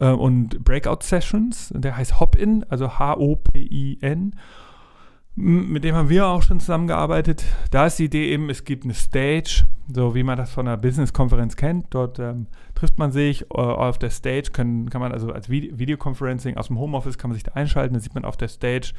äh, 0.00 0.10
und 0.10 0.64
Breakout 0.64 1.02
Sessions. 1.02 1.72
Der 1.74 1.96
heißt 1.96 2.18
Hopin, 2.18 2.64
also 2.68 2.98
H-O-P-I-N. 2.98 4.34
Mit 5.36 5.84
dem 5.84 5.94
haben 5.94 6.08
wir 6.08 6.26
auch 6.26 6.42
schon 6.42 6.58
zusammengearbeitet. 6.58 7.44
Da 7.70 7.86
ist 7.86 7.98
die 7.98 8.06
Idee 8.06 8.32
eben, 8.32 8.50
es 8.50 8.64
gibt 8.64 8.84
eine 8.84 8.94
Stage, 8.94 9.64
so 9.88 10.14
wie 10.14 10.24
man 10.24 10.36
das 10.36 10.50
von 10.50 10.66
einer 10.66 10.76
Business-Konferenz 10.76 11.54
kennt. 11.56 11.86
Dort 11.90 12.18
ähm, 12.18 12.48
trifft 12.74 12.98
man 12.98 13.12
sich 13.12 13.42
äh, 13.42 13.54
auf 13.54 13.96
der 13.98 14.10
Stage, 14.10 14.50
können, 14.52 14.90
kann 14.90 15.00
man 15.00 15.12
also 15.12 15.32
als 15.32 15.48
Vide 15.48 15.78
Videoconferencing 15.78 16.56
aus 16.56 16.66
dem 16.66 16.78
Homeoffice 16.78 17.16
kann 17.16 17.30
man 17.30 17.36
sich 17.36 17.44
da 17.44 17.52
einschalten, 17.52 17.94
dann 17.94 18.02
sieht 18.02 18.14
man 18.14 18.24
auf 18.24 18.36
der 18.36 18.48
Stage 18.48 18.92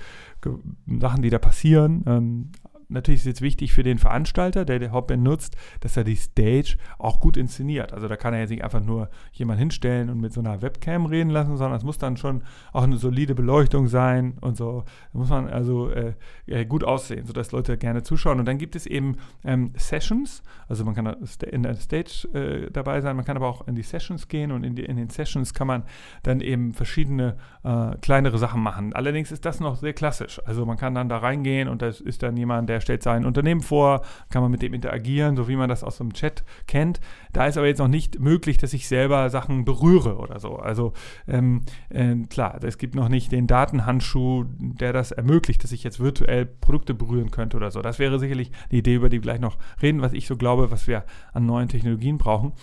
Sachen, 0.99 1.21
die 1.21 1.29
da 1.29 1.37
passieren. 1.37 2.03
Ähm, 2.07 2.51
natürlich 2.91 3.19
ist 3.19 3.25
es 3.25 3.27
jetzt 3.27 3.41
wichtig 3.41 3.73
für 3.73 3.83
den 3.83 3.97
Veranstalter, 3.97 4.65
der 4.65 4.79
den 4.79 4.91
Hopband 4.91 5.23
nutzt, 5.23 5.55
dass 5.79 5.97
er 5.97 6.03
die 6.03 6.15
Stage 6.15 6.77
auch 6.99 7.19
gut 7.19 7.37
inszeniert. 7.37 7.93
Also 7.93 8.07
da 8.07 8.15
kann 8.15 8.33
er 8.33 8.41
jetzt 8.41 8.49
nicht 8.49 8.63
einfach 8.63 8.81
nur 8.81 9.09
jemanden 9.31 9.59
hinstellen 9.59 10.09
und 10.09 10.19
mit 10.19 10.33
so 10.33 10.41
einer 10.41 10.61
Webcam 10.61 11.05
reden 11.05 11.29
lassen, 11.29 11.57
sondern 11.57 11.77
es 11.77 11.83
muss 11.83 11.97
dann 11.97 12.17
schon 12.17 12.43
auch 12.73 12.83
eine 12.83 12.97
solide 12.97 13.35
Beleuchtung 13.35 13.87
sein 13.87 14.37
und 14.41 14.57
so. 14.57 14.83
Da 15.13 15.19
muss 15.19 15.29
man 15.29 15.47
also 15.47 15.89
äh, 15.89 16.13
äh 16.47 16.65
gut 16.65 16.83
aussehen, 16.83 17.25
sodass 17.25 17.51
Leute 17.51 17.77
gerne 17.77 18.03
zuschauen. 18.03 18.39
Und 18.39 18.45
dann 18.45 18.57
gibt 18.57 18.75
es 18.75 18.85
eben 18.85 19.17
ähm, 19.43 19.73
Sessions, 19.77 20.43
also 20.67 20.85
man 20.85 20.95
kann 20.95 21.15
in 21.49 21.63
der 21.63 21.75
Stage 21.75 22.27
äh, 22.33 22.71
dabei 22.71 23.01
sein, 23.01 23.15
man 23.15 23.25
kann 23.25 23.37
aber 23.37 23.47
auch 23.47 23.67
in 23.67 23.75
die 23.75 23.81
Sessions 23.83 24.27
gehen 24.27 24.51
und 24.51 24.63
in, 24.63 24.75
die, 24.75 24.83
in 24.83 24.97
den 24.97 25.09
Sessions 25.09 25.53
kann 25.53 25.67
man 25.67 25.83
dann 26.23 26.41
eben 26.41 26.73
verschiedene 26.73 27.37
äh, 27.63 27.95
kleinere 28.01 28.37
Sachen 28.37 28.61
machen. 28.61 28.93
Allerdings 28.93 29.31
ist 29.31 29.45
das 29.45 29.59
noch 29.59 29.75
sehr 29.75 29.93
klassisch. 29.93 30.41
Also 30.45 30.65
man 30.65 30.77
kann 30.77 30.95
dann 30.95 31.09
da 31.09 31.17
reingehen 31.17 31.67
und 31.67 31.81
da 31.81 31.87
ist 31.87 32.23
dann 32.23 32.37
jemand, 32.37 32.69
der 32.69 32.80
stellt 32.81 33.03
sein 33.03 33.25
Unternehmen 33.25 33.61
vor, 33.61 34.01
kann 34.29 34.41
man 34.41 34.51
mit 34.51 34.61
dem 34.61 34.73
interagieren, 34.73 35.35
so 35.35 35.47
wie 35.47 35.55
man 35.55 35.69
das 35.69 35.83
aus 35.83 35.97
dem 35.97 36.13
Chat 36.13 36.43
kennt. 36.67 36.99
Da 37.31 37.47
ist 37.47 37.57
aber 37.57 37.67
jetzt 37.67 37.79
noch 37.79 37.87
nicht 37.87 38.19
möglich, 38.19 38.57
dass 38.57 38.73
ich 38.73 38.87
selber 38.87 39.29
Sachen 39.29 39.63
berühre 39.63 40.17
oder 40.17 40.39
so. 40.39 40.57
Also 40.57 40.93
ähm, 41.27 41.61
äh, 41.89 42.15
klar, 42.29 42.59
es 42.63 42.77
gibt 42.77 42.95
noch 42.95 43.07
nicht 43.07 43.31
den 43.31 43.47
Datenhandschuh, 43.47 44.45
der 44.59 44.91
das 44.91 45.11
ermöglicht, 45.11 45.63
dass 45.63 45.71
ich 45.71 45.83
jetzt 45.83 45.99
virtuell 45.99 46.45
Produkte 46.45 46.93
berühren 46.93 47.31
könnte 47.31 47.55
oder 47.57 47.71
so. 47.71 47.81
Das 47.81 47.99
wäre 47.99 48.19
sicherlich 48.19 48.51
die 48.71 48.79
Idee, 48.79 48.95
über 48.95 49.09
die 49.09 49.21
wir 49.21 49.21
gleich 49.21 49.39
noch 49.39 49.57
reden, 49.81 50.01
was 50.01 50.13
ich 50.13 50.27
so 50.27 50.35
glaube, 50.35 50.71
was 50.71 50.87
wir 50.87 51.05
an 51.33 51.45
neuen 51.45 51.69
Technologien 51.69 52.17
brauchen. 52.17 52.53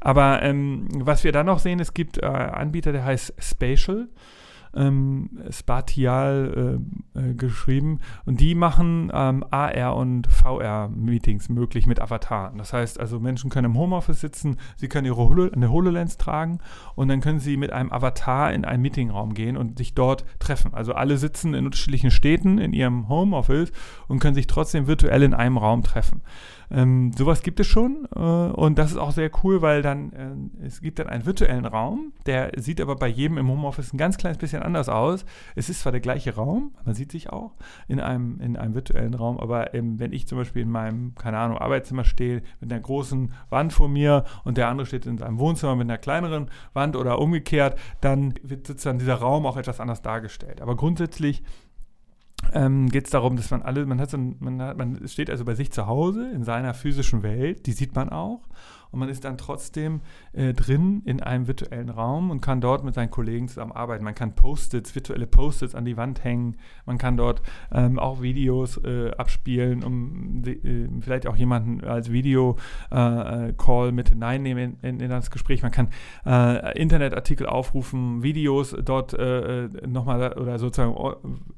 Aber 0.00 0.42
ähm, 0.42 0.88
was 0.92 1.24
wir 1.24 1.32
dann 1.32 1.46
noch 1.46 1.58
sehen, 1.58 1.80
es 1.80 1.92
gibt 1.92 2.22
äh, 2.22 2.26
Anbieter, 2.26 2.92
der 2.92 3.04
heißt 3.04 3.34
Spatial 3.38 4.08
ähm, 4.76 5.30
Spatial 5.50 6.80
äh, 7.14 7.30
äh, 7.30 7.34
geschrieben 7.34 8.00
und 8.24 8.40
die 8.40 8.54
machen 8.54 9.10
ähm, 9.12 9.44
AR 9.50 9.96
und 9.96 10.26
VR-Meetings 10.26 11.48
möglich 11.48 11.86
mit 11.86 12.00
Avataren. 12.00 12.58
Das 12.58 12.72
heißt 12.72 13.00
also, 13.00 13.18
Menschen 13.18 13.50
können 13.50 13.72
im 13.72 13.78
Homeoffice 13.78 14.20
sitzen, 14.20 14.56
sie 14.76 14.88
können 14.88 15.06
ihre 15.06 15.16
Holo 15.16 15.50
eine 15.50 15.70
HoloLens 15.70 16.18
tragen 16.18 16.58
und 16.94 17.08
dann 17.08 17.20
können 17.20 17.40
sie 17.40 17.56
mit 17.56 17.72
einem 17.72 17.92
Avatar 17.92 18.52
in 18.52 18.64
einen 18.64 18.82
Meetingraum 18.82 19.34
gehen 19.34 19.56
und 19.56 19.78
sich 19.78 19.94
dort 19.94 20.24
treffen. 20.38 20.74
Also 20.74 20.92
alle 20.94 21.16
sitzen 21.16 21.54
in 21.54 21.64
unterschiedlichen 21.64 22.10
Städten 22.10 22.58
in 22.58 22.72
ihrem 22.72 23.08
Homeoffice 23.08 23.72
und 24.08 24.18
können 24.18 24.34
sich 24.34 24.46
trotzdem 24.46 24.86
virtuell 24.86 25.22
in 25.22 25.34
einem 25.34 25.56
Raum 25.58 25.82
treffen. 25.82 26.22
Ähm, 26.70 27.12
sowas 27.16 27.42
gibt 27.42 27.60
es 27.60 27.66
schon 27.66 28.08
äh, 28.14 28.18
und 28.18 28.76
das 28.76 28.90
ist 28.90 28.96
auch 28.96 29.12
sehr 29.12 29.30
cool, 29.42 29.62
weil 29.62 29.82
dann 29.82 30.12
äh, 30.60 30.66
es 30.66 30.80
gibt 30.80 30.98
dann 30.98 31.06
einen 31.06 31.24
virtuellen 31.24 31.64
Raum, 31.64 32.12
der 32.26 32.52
sieht 32.56 32.80
aber 32.80 32.96
bei 32.96 33.06
jedem 33.06 33.38
im 33.38 33.48
Homeoffice 33.48 33.92
ein 33.92 33.98
ganz 33.98 34.16
kleines 34.16 34.38
bisschen 34.38 34.62
anders 34.66 34.88
aus. 34.88 35.24
Es 35.54 35.70
ist 35.70 35.80
zwar 35.80 35.92
der 35.92 36.00
gleiche 36.00 36.34
Raum, 36.34 36.74
man 36.84 36.94
sieht 36.94 37.12
sich 37.12 37.30
auch 37.30 37.52
in 37.88 38.00
einem, 38.00 38.40
in 38.40 38.56
einem 38.56 38.74
virtuellen 38.74 39.14
Raum, 39.14 39.38
aber 39.38 39.74
ähm, 39.74 39.98
wenn 39.98 40.12
ich 40.12 40.26
zum 40.26 40.38
Beispiel 40.38 40.62
in 40.62 40.70
meinem, 40.70 41.14
keine 41.14 41.38
Ahnung, 41.38 41.58
Arbeitszimmer 41.58 42.04
stehe 42.04 42.42
mit 42.60 42.72
einer 42.72 42.80
großen 42.80 43.32
Wand 43.48 43.72
vor 43.72 43.88
mir 43.88 44.24
und 44.44 44.58
der 44.58 44.68
andere 44.68 44.86
steht 44.86 45.06
in 45.06 45.18
seinem 45.18 45.38
Wohnzimmer 45.38 45.76
mit 45.76 45.88
einer 45.88 45.98
kleineren 45.98 46.50
Wand 46.74 46.96
oder 46.96 47.18
umgekehrt, 47.18 47.78
dann 48.00 48.34
wird 48.42 48.66
sozusagen 48.66 48.98
dieser 48.98 49.14
Raum 49.14 49.46
auch 49.46 49.56
etwas 49.56 49.80
anders 49.80 50.02
dargestellt. 50.02 50.60
Aber 50.60 50.76
grundsätzlich 50.76 51.42
ähm, 52.52 52.88
geht 52.88 53.06
es 53.06 53.10
darum, 53.10 53.36
dass 53.36 53.50
man 53.50 53.62
alle, 53.62 53.86
man 53.86 54.00
hat 54.00 54.10
so 54.10 54.16
ein, 54.16 54.36
man, 54.40 54.60
hat, 54.62 54.76
man 54.76 55.06
steht 55.08 55.30
also 55.30 55.44
bei 55.44 55.54
sich 55.54 55.72
zu 55.72 55.86
Hause 55.86 56.30
in 56.30 56.44
seiner 56.44 56.74
physischen 56.74 57.22
Welt, 57.22 57.66
die 57.66 57.72
sieht 57.72 57.94
man 57.94 58.08
auch 58.10 58.40
und 58.90 59.00
man 59.00 59.08
ist 59.08 59.24
dann 59.24 59.38
trotzdem 59.38 60.00
äh, 60.32 60.52
drin 60.54 61.02
in 61.04 61.22
einem 61.22 61.46
virtuellen 61.46 61.88
Raum 61.88 62.30
und 62.30 62.40
kann 62.40 62.60
dort 62.60 62.84
mit 62.84 62.94
seinen 62.94 63.10
Kollegen 63.10 63.48
zusammen 63.48 63.72
arbeiten. 63.72 64.04
Man 64.04 64.14
kann 64.14 64.34
Post-its, 64.34 64.94
virtuelle 64.94 65.26
Post-its 65.26 65.74
an 65.74 65.84
die 65.84 65.96
Wand 65.96 66.24
hängen, 66.24 66.56
man 66.84 66.98
kann 66.98 67.16
dort 67.16 67.42
ähm, 67.72 67.98
auch 67.98 68.22
Videos 68.22 68.78
äh, 68.84 69.10
abspielen, 69.16 69.84
um 69.84 70.42
äh, 70.44 70.88
vielleicht 71.00 71.26
auch 71.26 71.36
jemanden 71.36 71.84
als 71.84 72.10
Video-Call 72.10 73.88
äh, 73.88 73.92
mit 73.92 74.08
hineinnehmen 74.10 74.78
in, 74.82 74.88
in, 74.96 75.00
in, 75.00 75.10
das 75.10 75.30
Gespräch. 75.30 75.62
Man 75.62 75.72
kann 75.72 75.88
äh, 76.24 76.78
Internetartikel 76.80 77.46
aufrufen, 77.46 78.22
Videos 78.22 78.76
dort 78.84 79.14
äh, 79.14 79.68
nochmal 79.86 80.32
oder 80.34 80.58
sozusagen 80.58 80.94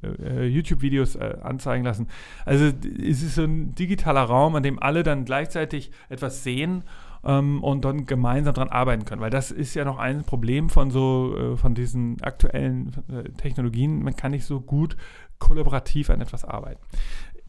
YouTube-Videos 0.03 1.17
anzeigen 1.17 1.85
lassen. 1.85 2.09
Also 2.45 2.67
es 2.67 3.23
ist 3.23 3.35
so 3.35 3.43
ein 3.43 3.75
digitaler 3.75 4.23
Raum, 4.23 4.55
an 4.55 4.63
dem 4.63 4.81
alle 4.83 5.03
dann 5.03 5.25
gleichzeitig 5.25 5.91
etwas 6.09 6.43
sehen 6.43 6.85
ähm, 7.25 7.63
und 7.63 7.85
dann 7.85 8.07
gemeinsam 8.07 8.55
daran 8.55 8.71
arbeiten 8.71 9.05
können. 9.05 9.21
Weil 9.21 9.31
das 9.31 9.51
ist 9.51 9.75
ja 9.75 9.85
noch 9.85 9.99
ein 9.99 10.25
Problem 10.25 10.69
von 10.69 10.91
so, 10.91 11.37
äh, 11.37 11.57
von 11.57 11.75
diesen 11.75 12.21
aktuellen 12.23 12.93
äh, 13.11 13.29
Technologien. 13.31 14.03
Man 14.03 14.17
kann 14.17 14.33
nicht 14.33 14.45
so 14.45 14.61
gut 14.61 14.97
kollaborativ 15.39 16.11
an 16.11 16.21
etwas 16.21 16.45
arbeiten. 16.45 16.81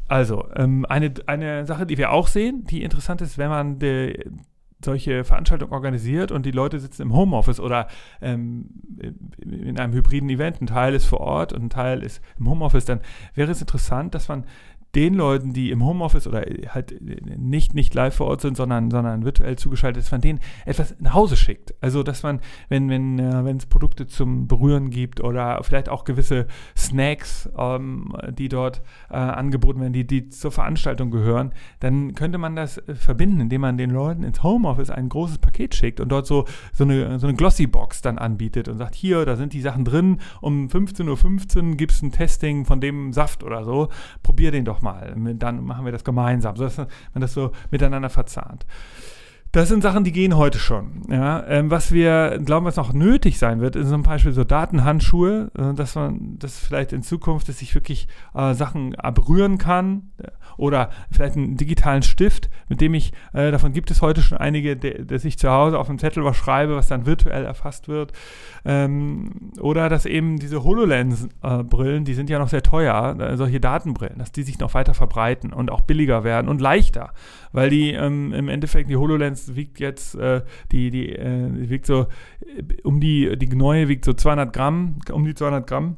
Also, 0.08 0.48
ähm, 0.56 0.86
eine, 0.90 1.14
eine 1.28 1.66
Sache, 1.68 1.86
die 1.86 1.98
wir 1.98 2.12
auch 2.12 2.28
sehen, 2.28 2.66
die 2.66 2.82
interessant 2.82 3.22
ist, 3.22 3.38
wenn 3.38 3.50
man 3.50 3.78
de, 3.78 4.26
solche 4.84 5.24
Veranstaltungen 5.24 5.74
organisiert 5.74 6.32
und 6.32 6.46
die 6.46 6.52
Leute 6.52 6.80
sitzen 6.80 7.04
im 7.04 7.14
Homeoffice 7.14 7.60
oder 7.60 7.88
ähm, 8.22 8.70
in 9.38 9.78
einem 9.78 9.94
hybriden 9.94 10.30
Event, 10.30 10.62
ein 10.62 10.68
Teil 10.68 10.94
ist 10.94 11.06
vor 11.06 11.20
Ort 11.20 11.54
und 11.54 11.64
ein 11.64 11.70
Teil 11.70 12.02
ist 12.02 12.22
im 12.40 12.50
Homeoffice, 12.50 12.86
dann 12.86 13.02
wäre 13.36 13.52
es 13.52 13.62
interessant, 13.62 14.16
dass 14.16 14.30
man 14.30 14.46
den 14.96 15.14
Leuten, 15.14 15.54
die 15.54 15.70
im 15.70 15.86
Homeoffice 15.86 16.26
oder 16.26 16.42
halt 16.70 17.00
nicht, 17.00 17.76
nicht 17.76 17.94
live 17.94 18.16
vor 18.16 18.28
Ort 18.28 18.42
sind, 18.42 18.58
sondern, 18.58 18.90
sondern 18.90 19.24
virtuell 19.24 19.56
zugeschaltet 19.56 20.04
ist, 20.04 20.12
man 20.12 20.22
denen 20.22 20.40
etwas 20.66 20.96
nach 21.00 21.14
Hause 21.14 21.38
schickt. 21.38 21.76
Also, 21.82 22.02
dass 22.02 22.24
man, 22.24 22.40
wenn, 22.70 22.90
wenn, 22.90 23.20
äh, 23.20 23.54
es 23.54 23.68
Produkte 23.68 24.08
zum 24.08 24.48
Berühren 24.48 24.90
gibt 24.90 25.22
oder 25.22 25.60
vielleicht 25.64 25.90
auch 25.90 26.06
gewisse 26.06 26.48
Snacks, 26.76 27.50
ähm, 27.58 28.16
die 28.32 28.50
dort 28.50 28.82
äh, 29.10 29.16
angeboten 29.16 29.80
werden, 29.80 29.94
die, 29.94 30.08
die 30.08 30.30
zur 30.30 30.52
Veranstaltung 30.52 31.12
gehören, 31.12 31.54
dann 31.82 32.16
könnte 32.16 32.40
man 32.40 32.56
das 32.56 32.80
äh, 32.80 32.96
verbinden, 32.96 33.42
indem 33.42 33.62
man 33.62 33.78
den 33.78 33.92
Leuten 33.92 34.24
ins 34.24 34.42
Homeoffice 34.42 34.90
ein 34.90 35.10
großes 35.10 35.38
Paket 35.38 35.76
schickt 35.76 36.00
und 36.00 36.10
dort 36.10 36.26
so, 36.26 36.46
so 36.74 36.84
eine, 36.84 37.20
so 37.20 37.28
eine 37.28 37.36
Glossy-Box 37.36 38.02
dann 38.02 38.18
anbietet 38.18 38.68
und 38.68 38.78
sagt, 38.80 38.96
hier, 38.96 39.26
da 39.26 39.36
sind 39.36 39.54
die 39.54 39.62
Sachen 39.62 39.86
drin, 39.86 40.18
um 40.42 40.68
15.15 40.68 41.70
Uhr 41.70 41.76
gibt 41.76 41.92
es 41.92 42.02
ein 42.02 42.12
Testing 42.12 42.66
von 42.66 42.82
dem 42.82 43.14
Saft 43.14 43.44
oder 43.44 43.64
so, 43.64 43.90
probier 44.24 44.52
den 44.52 44.66
doch 44.66 44.79
doch 44.80 44.82
mal, 44.82 45.14
dann 45.36 45.64
machen 45.64 45.86
wir 45.86 45.92
das 45.92 46.04
gemeinsam, 46.04 46.56
sodass 46.56 46.78
man 46.78 46.88
das 47.22 47.34
so 47.34 47.52
miteinander 47.72 48.10
verzahnt. 48.10 48.66
Das 49.52 49.68
sind 49.68 49.82
Sachen, 49.82 50.04
die 50.04 50.12
gehen 50.12 50.38
heute 50.38 50.60
schon. 50.60 51.02
Ja, 51.10 51.44
ähm, 51.48 51.72
was 51.72 51.92
wir 51.92 52.40
glauben, 52.46 52.68
was 52.68 52.76
noch 52.76 52.94
nötig 52.94 53.40
sein 53.40 53.62
wird, 53.62 53.76
ist 53.76 53.90
zum 53.90 54.04
Beispiel 54.04 54.32
so 54.32 54.44
Datenhandschuhe, 54.44 55.50
äh, 55.58 55.74
dass 55.74 55.96
man 55.96 56.38
das 56.38 56.60
vielleicht 56.60 56.94
in 56.94 57.02
Zukunft, 57.02 57.50
dass 57.50 57.64
ich 57.64 57.74
wirklich 57.74 58.08
äh, 58.36 58.54
Sachen 58.54 58.96
berühren 59.16 59.58
kann 59.58 60.12
äh, 60.20 60.28
oder 60.58 60.92
vielleicht 61.12 61.36
einen 61.36 61.58
digitalen 61.58 62.04
Stift, 62.04 62.52
mit 62.68 62.80
dem 62.80 62.94
ich, 62.94 63.12
äh, 63.34 63.50
davon 63.50 63.74
gibt 63.74 63.90
es 63.90 64.04
heute 64.04 64.22
schon 64.22 64.38
einige, 64.38 64.76
dass 64.78 65.26
ich 65.26 65.40
zu 65.40 65.50
Hause 65.50 65.80
auf 65.80 65.90
einem 65.90 65.98
Zettel 65.98 66.24
was 66.24 66.38
schreibe, 66.38 66.76
was 66.76 66.88
dann 66.88 67.08
virtuell 67.08 67.44
erfasst 67.44 67.88
wird. 67.88 68.14
Ähm, 68.66 69.52
oder 69.60 69.90
dass 69.90 70.06
eben 70.06 70.38
diese 70.38 70.64
HoloLens-Brillen, 70.64 72.06
die 72.06 72.14
sind 72.14 72.30
ja 72.30 72.38
noch 72.38 72.50
sehr 72.50 72.62
teuer, 72.62 73.18
äh, 73.20 73.36
solche 73.36 73.60
Datenbrillen, 73.60 74.20
dass 74.20 74.32
die 74.32 74.44
sich 74.44 74.60
noch 74.60 74.76
weiter 74.76 74.94
verbreiten 74.94 75.54
und 75.54 75.72
auch 75.72 75.82
billiger 75.82 76.24
werden 76.24 76.50
und 76.50 76.62
leichter, 76.62 77.14
weil 77.52 77.72
die 77.72 77.94
ähm, 77.94 78.32
im 78.34 78.48
Endeffekt 78.48 78.92
die 78.92 78.98
HoloLens 78.98 79.39
HoloLens 79.40 79.56
wiegt 79.56 79.80
jetzt, 79.80 80.16
äh, 80.16 80.42
die, 80.72 80.92
die, 80.92 81.16
äh, 81.16 81.70
wiegt 81.70 81.86
so, 81.86 82.08
um 82.84 83.00
die, 83.00 83.38
die 83.38 83.56
neue 83.56 83.88
wiegt 83.88 84.06
so 84.06 84.14
200 84.14 84.54
Gramm, 84.54 85.00
um 85.12 85.26
die 85.26 85.36
200 85.36 85.68
Gramm. 85.68 85.98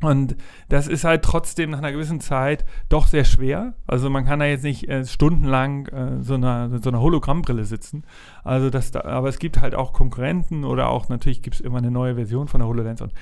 Und 0.00 0.36
das 0.68 0.88
ist 0.88 1.04
halt 1.04 1.22
trotzdem 1.22 1.70
nach 1.70 1.78
einer 1.78 1.92
gewissen 1.92 2.20
Zeit 2.20 2.64
doch 2.88 3.06
sehr 3.06 3.24
schwer. 3.24 3.74
Also 3.86 4.10
man 4.10 4.24
kann 4.24 4.40
da 4.40 4.46
jetzt 4.46 4.64
nicht 4.64 4.88
äh, 4.88 5.04
stundenlang 5.04 5.86
äh, 5.86 6.22
so 6.22 6.34
einer 6.34 6.80
so 6.82 6.90
einer 6.90 7.00
Hologrammbrille 7.00 7.64
sitzen. 7.64 8.02
Also 8.42 8.68
das 8.68 8.90
da, 8.90 9.02
aber 9.02 9.28
es 9.28 9.38
gibt 9.38 9.60
halt 9.60 9.76
auch 9.76 9.92
Konkurrenten 9.92 10.64
oder 10.64 10.88
auch 10.88 11.08
natürlich 11.08 11.40
gibt 11.40 11.54
es 11.54 11.60
immer 11.60 11.78
eine 11.78 11.92
neue 11.92 12.16
Version 12.16 12.48
von 12.48 12.58
der 12.58 12.66
HoloLens 12.66 13.00
und 13.00 13.12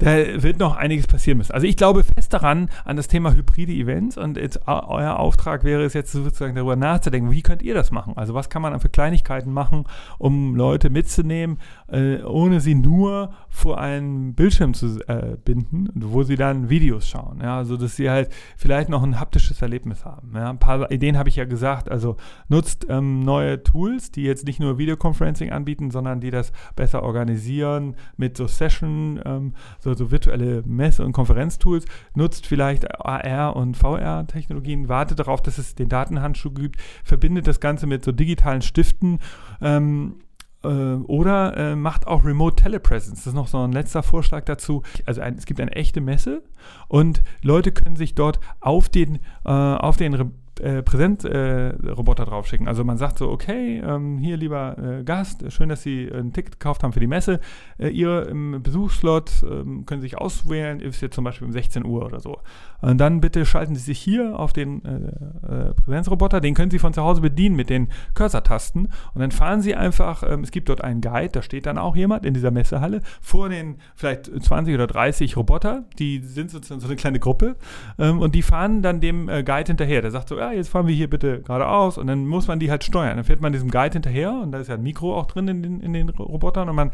da 0.00 0.42
wird 0.42 0.58
noch 0.58 0.76
einiges 0.76 1.06
passieren 1.06 1.38
müssen. 1.38 1.52
Also 1.52 1.66
ich 1.66 1.76
glaube 1.76 2.02
fest 2.02 2.32
daran, 2.32 2.68
an 2.84 2.96
das 2.96 3.06
Thema 3.06 3.34
hybride 3.34 3.72
Events 3.72 4.16
und 4.16 4.36
jetzt 4.36 4.66
euer 4.66 5.18
Auftrag 5.18 5.62
wäre 5.62 5.84
es 5.84 5.94
jetzt 5.94 6.12
sozusagen 6.12 6.54
darüber 6.54 6.76
nachzudenken, 6.76 7.30
wie 7.30 7.42
könnt 7.42 7.62
ihr 7.62 7.74
das 7.74 7.90
machen? 7.90 8.14
Also 8.16 8.34
was 8.34 8.48
kann 8.48 8.62
man 8.62 8.80
für 8.80 8.88
Kleinigkeiten 8.88 9.52
machen, 9.52 9.84
um 10.18 10.56
Leute 10.56 10.90
mitzunehmen, 10.90 11.58
äh, 11.88 12.22
ohne 12.22 12.60
sie 12.60 12.74
nur 12.74 13.32
vor 13.48 13.78
einen 13.78 14.34
Bildschirm 14.34 14.74
zu 14.74 15.00
äh, 15.06 15.36
binden, 15.44 15.90
wo 15.94 16.22
sie 16.22 16.36
dann 16.36 16.70
Videos 16.70 17.06
schauen. 17.06 17.40
Ja, 17.42 17.58
also 17.58 17.76
dass 17.76 17.96
sie 17.96 18.10
halt 18.10 18.30
vielleicht 18.56 18.88
noch 18.88 19.02
ein 19.02 19.20
haptisches 19.20 19.60
Erlebnis 19.60 20.04
haben. 20.04 20.32
Ja, 20.34 20.48
ein 20.50 20.58
paar 20.58 20.90
Ideen 20.90 21.18
habe 21.18 21.28
ich 21.28 21.36
ja 21.36 21.44
gesagt. 21.44 21.90
Also 21.90 22.16
nutzt 22.48 22.86
ähm, 22.88 23.20
neue 23.20 23.62
Tools, 23.62 24.10
die 24.10 24.22
jetzt 24.22 24.46
nicht 24.46 24.60
nur 24.60 24.78
Videoconferencing 24.78 25.50
anbieten, 25.50 25.90
sondern 25.90 26.20
die 26.20 26.30
das 26.30 26.52
besser 26.74 27.02
organisieren 27.02 27.96
mit 28.16 28.36
so 28.36 28.46
Session, 28.46 29.20
ähm, 29.24 29.54
so 29.78 29.89
so, 29.94 30.04
so 30.04 30.10
virtuelle 30.10 30.62
Messe- 30.66 31.04
und 31.04 31.12
Konferenztools, 31.12 31.84
nutzt 32.14 32.46
vielleicht 32.46 32.90
AR- 33.00 33.56
und 33.56 33.76
VR-Technologien, 33.76 34.88
wartet 34.88 35.18
darauf, 35.18 35.42
dass 35.42 35.58
es 35.58 35.74
den 35.74 35.88
Datenhandschuh 35.88 36.50
gibt, 36.50 36.80
verbindet 37.04 37.46
das 37.46 37.60
Ganze 37.60 37.86
mit 37.86 38.04
so 38.04 38.12
digitalen 38.12 38.62
Stiften. 38.62 39.18
Ähm, 39.60 40.16
äh, 40.62 40.68
oder 40.68 41.56
äh, 41.56 41.76
macht 41.76 42.06
auch 42.06 42.24
Remote 42.24 42.62
Telepresence. 42.62 43.20
Das 43.20 43.28
ist 43.28 43.34
noch 43.34 43.48
so 43.48 43.58
ein 43.58 43.72
letzter 43.72 44.02
Vorschlag 44.02 44.44
dazu. 44.44 44.82
Also 45.06 45.20
ein, 45.20 45.36
es 45.36 45.46
gibt 45.46 45.60
eine 45.60 45.72
echte 45.72 46.00
Messe 46.00 46.42
und 46.88 47.22
Leute 47.42 47.72
können 47.72 47.96
sich 47.96 48.14
dort 48.14 48.40
auf 48.60 48.88
den, 48.88 49.16
äh, 49.44 49.50
auf 49.50 49.96
den 49.96 50.32
äh, 50.60 50.82
Präsentroboter 50.82 52.22
äh, 52.22 52.26
draufschicken. 52.26 52.68
Also 52.68 52.84
man 52.84 52.98
sagt 52.98 53.18
so, 53.18 53.30
okay, 53.30 53.80
ähm, 53.84 54.18
hier 54.18 54.36
lieber 54.36 54.76
äh, 54.78 55.04
Gast, 55.04 55.50
schön, 55.52 55.68
dass 55.68 55.82
Sie 55.82 56.10
ein 56.12 56.32
Ticket 56.32 56.58
gekauft 56.58 56.82
haben 56.82 56.92
für 56.92 57.00
die 57.00 57.06
Messe. 57.06 57.40
Äh, 57.78 57.88
ihr 57.88 58.28
im 58.28 58.62
Besuchsslot 58.62 59.30
ähm, 59.42 59.86
können 59.86 60.00
sich 60.00 60.18
auswählen, 60.18 60.80
ist 60.80 61.00
jetzt 61.00 61.14
zum 61.14 61.24
Beispiel 61.24 61.46
um 61.46 61.52
16 61.52 61.84
Uhr 61.84 62.04
oder 62.04 62.20
so. 62.20 62.38
Und 62.80 62.98
dann 62.98 63.20
bitte 63.20 63.44
schalten 63.46 63.74
Sie 63.74 63.82
sich 63.82 63.98
hier 63.98 64.38
auf 64.38 64.52
den 64.52 64.84
äh, 64.84 65.70
äh, 65.70 65.74
Präsenzroboter, 65.74 66.40
den 66.40 66.54
können 66.54 66.70
Sie 66.70 66.78
von 66.78 66.92
zu 66.92 67.02
Hause 67.02 67.20
bedienen 67.20 67.56
mit 67.56 67.70
den 67.70 67.88
Cursor-Tasten. 68.14 68.88
Und 69.14 69.20
dann 69.20 69.30
fahren 69.30 69.60
Sie 69.60 69.74
einfach, 69.74 70.22
ähm, 70.22 70.42
es 70.42 70.50
gibt 70.50 70.68
dort 70.68 70.82
einen 70.82 71.00
Guide, 71.00 71.30
da 71.32 71.42
steht 71.42 71.66
dann 71.66 71.78
auch 71.78 71.96
jemand 71.96 72.24
in 72.24 72.34
dieser 72.34 72.50
Messehalle 72.50 73.00
vor 73.20 73.48
den 73.48 73.76
vielleicht 73.94 74.26
20 74.26 74.74
oder 74.74 74.86
30 74.86 75.36
Roboter, 75.36 75.84
die 75.98 76.20
sind 76.20 76.50
sozusagen 76.50 76.80
so 76.80 76.86
eine 76.86 76.96
kleine 76.96 77.18
Gruppe 77.18 77.56
ähm, 77.98 78.20
und 78.20 78.34
die 78.34 78.42
fahren 78.42 78.82
dann 78.82 79.00
dem 79.00 79.26
Guide 79.26 79.64
hinterher. 79.66 80.02
Der 80.02 80.10
sagt 80.10 80.28
so, 80.28 80.38
ja, 80.38 80.49
jetzt 80.52 80.68
fahren 80.68 80.86
wir 80.86 80.94
hier 80.94 81.08
bitte 81.08 81.42
geradeaus 81.42 81.98
und 81.98 82.06
dann 82.06 82.26
muss 82.26 82.48
man 82.48 82.58
die 82.58 82.70
halt 82.70 82.84
steuern. 82.84 83.16
Dann 83.16 83.24
fährt 83.24 83.40
man 83.40 83.52
diesem 83.52 83.70
Guide 83.70 83.94
hinterher 83.94 84.32
und 84.32 84.52
da 84.52 84.58
ist 84.58 84.68
ja 84.68 84.74
ein 84.74 84.82
Mikro 84.82 85.16
auch 85.16 85.26
drin 85.26 85.48
in 85.48 85.62
den, 85.62 85.80
in 85.80 85.92
den 85.92 86.08
Robotern 86.08 86.68
und 86.68 86.76
man 86.76 86.90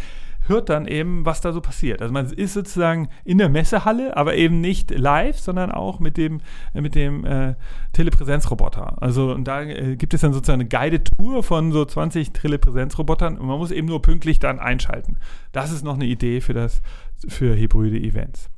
hört 0.48 0.68
dann 0.68 0.86
eben, 0.86 1.24
was 1.24 1.40
da 1.40 1.52
so 1.52 1.60
passiert. 1.60 2.02
Also 2.02 2.12
man 2.12 2.26
ist 2.26 2.54
sozusagen 2.54 3.08
in 3.24 3.38
der 3.38 3.48
Messehalle, 3.48 4.16
aber 4.16 4.34
eben 4.36 4.60
nicht 4.60 4.90
live, 4.90 5.38
sondern 5.38 5.70
auch 5.72 6.00
mit 6.00 6.16
dem, 6.16 6.40
äh, 6.74 6.80
mit 6.80 6.94
dem 6.94 7.24
äh, 7.24 7.54
Telepräsenzroboter. 7.92 9.02
Also 9.02 9.32
und 9.32 9.44
da 9.44 9.62
äh, 9.62 9.96
gibt 9.96 10.14
es 10.14 10.20
dann 10.20 10.32
sozusagen 10.32 10.60
eine 10.60 10.68
Guided 10.68 11.10
Tour 11.16 11.42
von 11.42 11.72
so 11.72 11.84
20 11.84 12.32
Telepräsenzrobotern 12.32 13.36
und 13.38 13.46
man 13.46 13.58
muss 13.58 13.70
eben 13.70 13.88
nur 13.88 14.02
pünktlich 14.02 14.38
dann 14.38 14.58
einschalten. 14.58 15.16
Das 15.52 15.72
ist 15.72 15.84
noch 15.84 15.94
eine 15.94 16.06
Idee 16.06 16.40
für 16.40 16.54
das, 16.54 16.80
für 17.28 17.56
hybride 17.56 17.98
Events. 17.98 18.50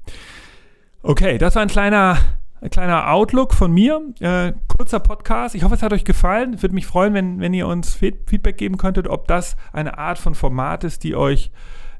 Okay, 1.02 1.38
das 1.38 1.54
war 1.54 1.62
ein 1.62 1.68
kleiner 1.68 2.18
ein 2.60 2.70
kleiner 2.70 3.10
Outlook 3.10 3.54
von 3.54 3.72
mir. 3.72 4.00
Äh, 4.20 4.52
kurzer 4.76 5.00
Podcast. 5.00 5.54
Ich 5.54 5.62
hoffe, 5.64 5.74
es 5.74 5.82
hat 5.82 5.92
euch 5.92 6.04
gefallen. 6.04 6.60
Würde 6.62 6.74
mich 6.74 6.86
freuen, 6.86 7.14
wenn, 7.14 7.40
wenn 7.40 7.54
ihr 7.54 7.66
uns 7.66 7.94
Feedback 7.94 8.58
geben 8.58 8.76
könntet, 8.78 9.08
ob 9.08 9.28
das 9.28 9.56
eine 9.72 9.98
Art 9.98 10.18
von 10.18 10.34
Format 10.34 10.84
ist, 10.84 11.04
die 11.04 11.14
euch 11.14 11.50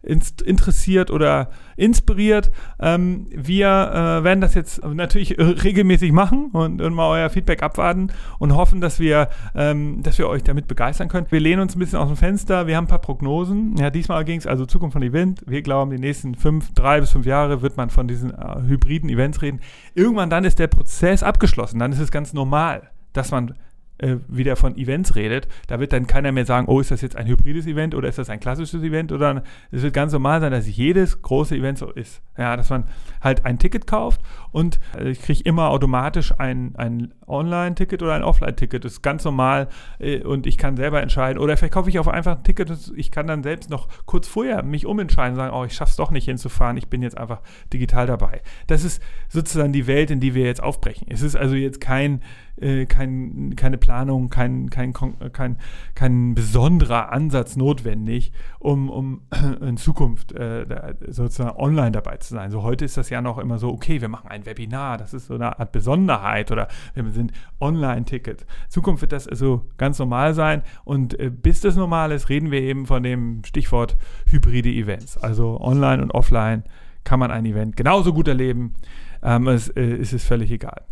interessiert 0.02 1.10
oder 1.10 1.50
inspiriert. 1.76 2.50
Ähm, 2.80 3.26
wir 3.30 3.68
äh, 3.68 4.24
werden 4.24 4.40
das 4.40 4.54
jetzt 4.54 4.84
natürlich 4.84 5.38
regelmäßig 5.38 6.12
machen 6.12 6.50
und, 6.52 6.80
und, 6.80 6.94
mal 6.94 7.08
euer 7.08 7.30
Feedback 7.30 7.62
abwarten 7.62 8.08
und 8.38 8.54
hoffen, 8.54 8.80
dass 8.80 8.98
wir, 8.98 9.28
ähm, 9.54 10.02
dass 10.02 10.18
wir 10.18 10.28
euch 10.28 10.42
damit 10.42 10.66
begeistern 10.66 11.08
können. 11.08 11.26
Wir 11.30 11.40
lehnen 11.40 11.60
uns 11.60 11.76
ein 11.76 11.78
bisschen 11.78 11.98
aus 11.98 12.08
dem 12.08 12.16
Fenster. 12.16 12.66
Wir 12.66 12.76
haben 12.76 12.84
ein 12.84 12.88
paar 12.88 13.00
Prognosen. 13.00 13.76
Ja, 13.76 13.90
diesmal 13.90 14.24
ging 14.24 14.38
es 14.38 14.46
also 14.46 14.66
Zukunft 14.66 14.94
von 14.94 15.02
Event. 15.02 15.42
Wir 15.46 15.62
glauben, 15.62 15.90
die 15.90 15.98
nächsten 15.98 16.34
fünf, 16.34 16.72
drei 16.74 17.00
bis 17.00 17.10
fünf 17.10 17.26
Jahre 17.26 17.62
wird 17.62 17.76
man 17.76 17.90
von 17.90 18.08
diesen 18.08 18.32
äh, 18.32 18.62
hybriden 18.66 19.10
Events 19.10 19.42
reden. 19.42 19.60
Irgendwann 19.94 20.30
dann 20.30 20.44
ist 20.44 20.58
der 20.58 20.68
Prozess 20.68 21.22
abgeschlossen. 21.22 21.78
Dann 21.78 21.92
ist 21.92 22.00
es 22.00 22.10
ganz 22.10 22.32
normal, 22.32 22.90
dass 23.12 23.30
man 23.30 23.54
äh, 23.98 24.16
wieder 24.28 24.56
von 24.56 24.76
Events 24.76 25.14
redet, 25.14 25.48
da 25.66 25.80
wird 25.80 25.92
dann 25.92 26.06
keiner 26.06 26.32
mehr 26.32 26.46
sagen, 26.46 26.66
oh, 26.68 26.80
ist 26.80 26.90
das 26.90 27.00
jetzt 27.02 27.16
ein 27.16 27.26
hybrides 27.26 27.66
Event 27.66 27.94
oder 27.94 28.08
ist 28.08 28.18
das 28.18 28.30
ein 28.30 28.40
klassisches 28.40 28.82
Event 28.82 29.12
oder 29.12 29.42
es 29.70 29.82
wird 29.82 29.94
ganz 29.94 30.12
normal 30.12 30.40
sein, 30.40 30.52
dass 30.52 30.68
jedes 30.68 31.22
große 31.22 31.56
Event 31.56 31.78
so 31.78 31.90
ist. 31.90 32.22
Ja, 32.36 32.56
dass 32.56 32.70
man 32.70 32.84
halt 33.20 33.44
ein 33.44 33.58
Ticket 33.58 33.86
kauft 33.86 34.20
und 34.52 34.78
äh, 34.96 35.08
ich 35.10 35.20
kriege 35.20 35.42
immer 35.42 35.70
automatisch 35.70 36.32
ein, 36.38 36.76
ein 36.76 37.12
Online-Ticket 37.26 38.02
oder 38.02 38.14
ein 38.14 38.22
Offline-Ticket. 38.22 38.84
Das 38.84 38.92
ist 38.92 39.02
ganz 39.02 39.24
normal 39.24 39.68
äh, 39.98 40.22
und 40.22 40.46
ich 40.46 40.56
kann 40.56 40.76
selber 40.76 41.02
entscheiden. 41.02 41.40
Oder 41.40 41.56
vielleicht 41.56 41.74
kaufe 41.74 41.90
ich 41.90 41.98
auch 41.98 42.06
einfach 42.06 42.36
ein 42.36 42.44
Ticket, 42.44 42.70
ich 42.94 43.10
kann 43.10 43.26
dann 43.26 43.42
selbst 43.42 43.70
noch 43.70 43.88
kurz 44.06 44.28
vorher 44.28 44.62
mich 44.62 44.86
umentscheiden 44.86 45.32
und 45.32 45.36
sagen, 45.36 45.54
oh, 45.54 45.64
ich 45.64 45.74
schaffe 45.74 45.90
es 45.90 45.96
doch 45.96 46.10
nicht 46.10 46.26
hinzufahren, 46.26 46.76
ich 46.76 46.88
bin 46.88 47.02
jetzt 47.02 47.18
einfach 47.18 47.40
digital 47.72 48.06
dabei. 48.06 48.42
Das 48.68 48.84
ist 48.84 49.02
sozusagen 49.28 49.72
die 49.72 49.86
Welt, 49.86 50.10
in 50.10 50.20
die 50.20 50.34
wir 50.34 50.44
jetzt 50.44 50.62
aufbrechen. 50.62 51.08
Es 51.10 51.22
ist 51.22 51.36
also 51.36 51.54
jetzt 51.54 51.80
kein 51.80 52.22
äh, 52.60 52.86
kein, 52.86 53.54
keine 53.56 53.78
Planung, 53.78 54.30
kein, 54.30 54.70
kein, 54.70 54.92
kein, 55.32 55.56
kein 55.94 56.34
besonderer 56.34 57.12
Ansatz 57.12 57.56
notwendig, 57.56 58.32
um, 58.58 58.90
um 58.90 59.22
in 59.60 59.76
Zukunft 59.76 60.32
äh, 60.32 60.94
sozusagen 61.08 61.56
online 61.58 61.92
dabei 61.92 62.16
zu 62.16 62.34
sein. 62.34 62.50
So 62.50 62.62
heute 62.62 62.84
ist 62.84 62.96
das 62.96 63.10
ja 63.10 63.20
noch 63.20 63.38
immer 63.38 63.58
so, 63.58 63.70
okay, 63.70 64.00
wir 64.00 64.08
machen 64.08 64.28
ein 64.28 64.46
Webinar, 64.46 64.98
das 64.98 65.14
ist 65.14 65.26
so 65.26 65.34
eine 65.34 65.58
Art 65.58 65.72
Besonderheit 65.72 66.50
oder 66.50 66.68
wir 66.94 67.10
sind 67.10 67.32
Online-Ticket. 67.60 68.46
Zukunft 68.68 69.02
wird 69.02 69.12
das 69.12 69.28
also 69.28 69.64
ganz 69.76 69.98
normal 69.98 70.34
sein 70.34 70.62
und 70.84 71.18
äh, 71.18 71.30
bis 71.30 71.60
das 71.60 71.76
normal 71.76 72.12
ist, 72.12 72.28
reden 72.28 72.50
wir 72.50 72.60
eben 72.60 72.86
von 72.86 73.02
dem 73.02 73.42
Stichwort 73.44 73.96
hybride 74.26 74.70
Events. 74.70 75.16
Also 75.16 75.60
online 75.60 76.02
und 76.02 76.12
offline 76.12 76.64
kann 77.04 77.20
man 77.20 77.30
ein 77.30 77.46
Event 77.46 77.76
genauso 77.76 78.12
gut 78.12 78.28
erleben. 78.28 78.74
Ähm, 79.22 79.48
es, 79.48 79.68
äh, 79.70 79.82
es 79.82 80.12
ist 80.12 80.26
völlig 80.26 80.50
egal. 80.50 80.82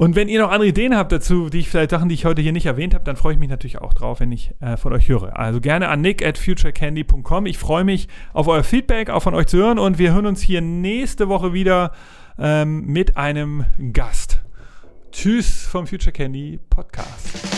Und 0.00 0.16
wenn 0.16 0.30
ihr 0.30 0.40
noch 0.40 0.50
andere 0.50 0.68
Ideen 0.68 0.96
habt 0.96 1.12
dazu, 1.12 1.50
die 1.50 1.58
ich 1.58 1.68
vielleicht 1.68 1.90
Sachen, 1.90 2.08
die 2.08 2.14
ich 2.14 2.24
heute 2.24 2.40
hier 2.40 2.52
nicht 2.52 2.64
erwähnt 2.64 2.94
habe, 2.94 3.04
dann 3.04 3.16
freue 3.16 3.34
ich 3.34 3.38
mich 3.38 3.50
natürlich 3.50 3.82
auch 3.82 3.92
drauf, 3.92 4.20
wenn 4.20 4.32
ich 4.32 4.54
äh, 4.58 4.78
von 4.78 4.94
euch 4.94 5.10
höre. 5.10 5.38
Also 5.38 5.60
gerne 5.60 5.88
an 5.88 6.00
nick 6.00 6.24
at 6.26 6.38
futurecandy.com. 6.38 7.44
Ich 7.44 7.58
freue 7.58 7.84
mich 7.84 8.08
auf 8.32 8.48
euer 8.48 8.62
Feedback, 8.62 9.10
auch 9.10 9.22
von 9.22 9.34
euch 9.34 9.48
zu 9.48 9.58
hören 9.58 9.78
und 9.78 9.98
wir 9.98 10.14
hören 10.14 10.24
uns 10.24 10.40
hier 10.40 10.62
nächste 10.62 11.28
Woche 11.28 11.52
wieder 11.52 11.92
ähm, 12.38 12.86
mit 12.86 13.18
einem 13.18 13.66
Gast. 13.92 14.40
Tschüss 15.12 15.66
vom 15.66 15.86
Future 15.86 16.12
Candy 16.12 16.58
Podcast. 16.70 17.49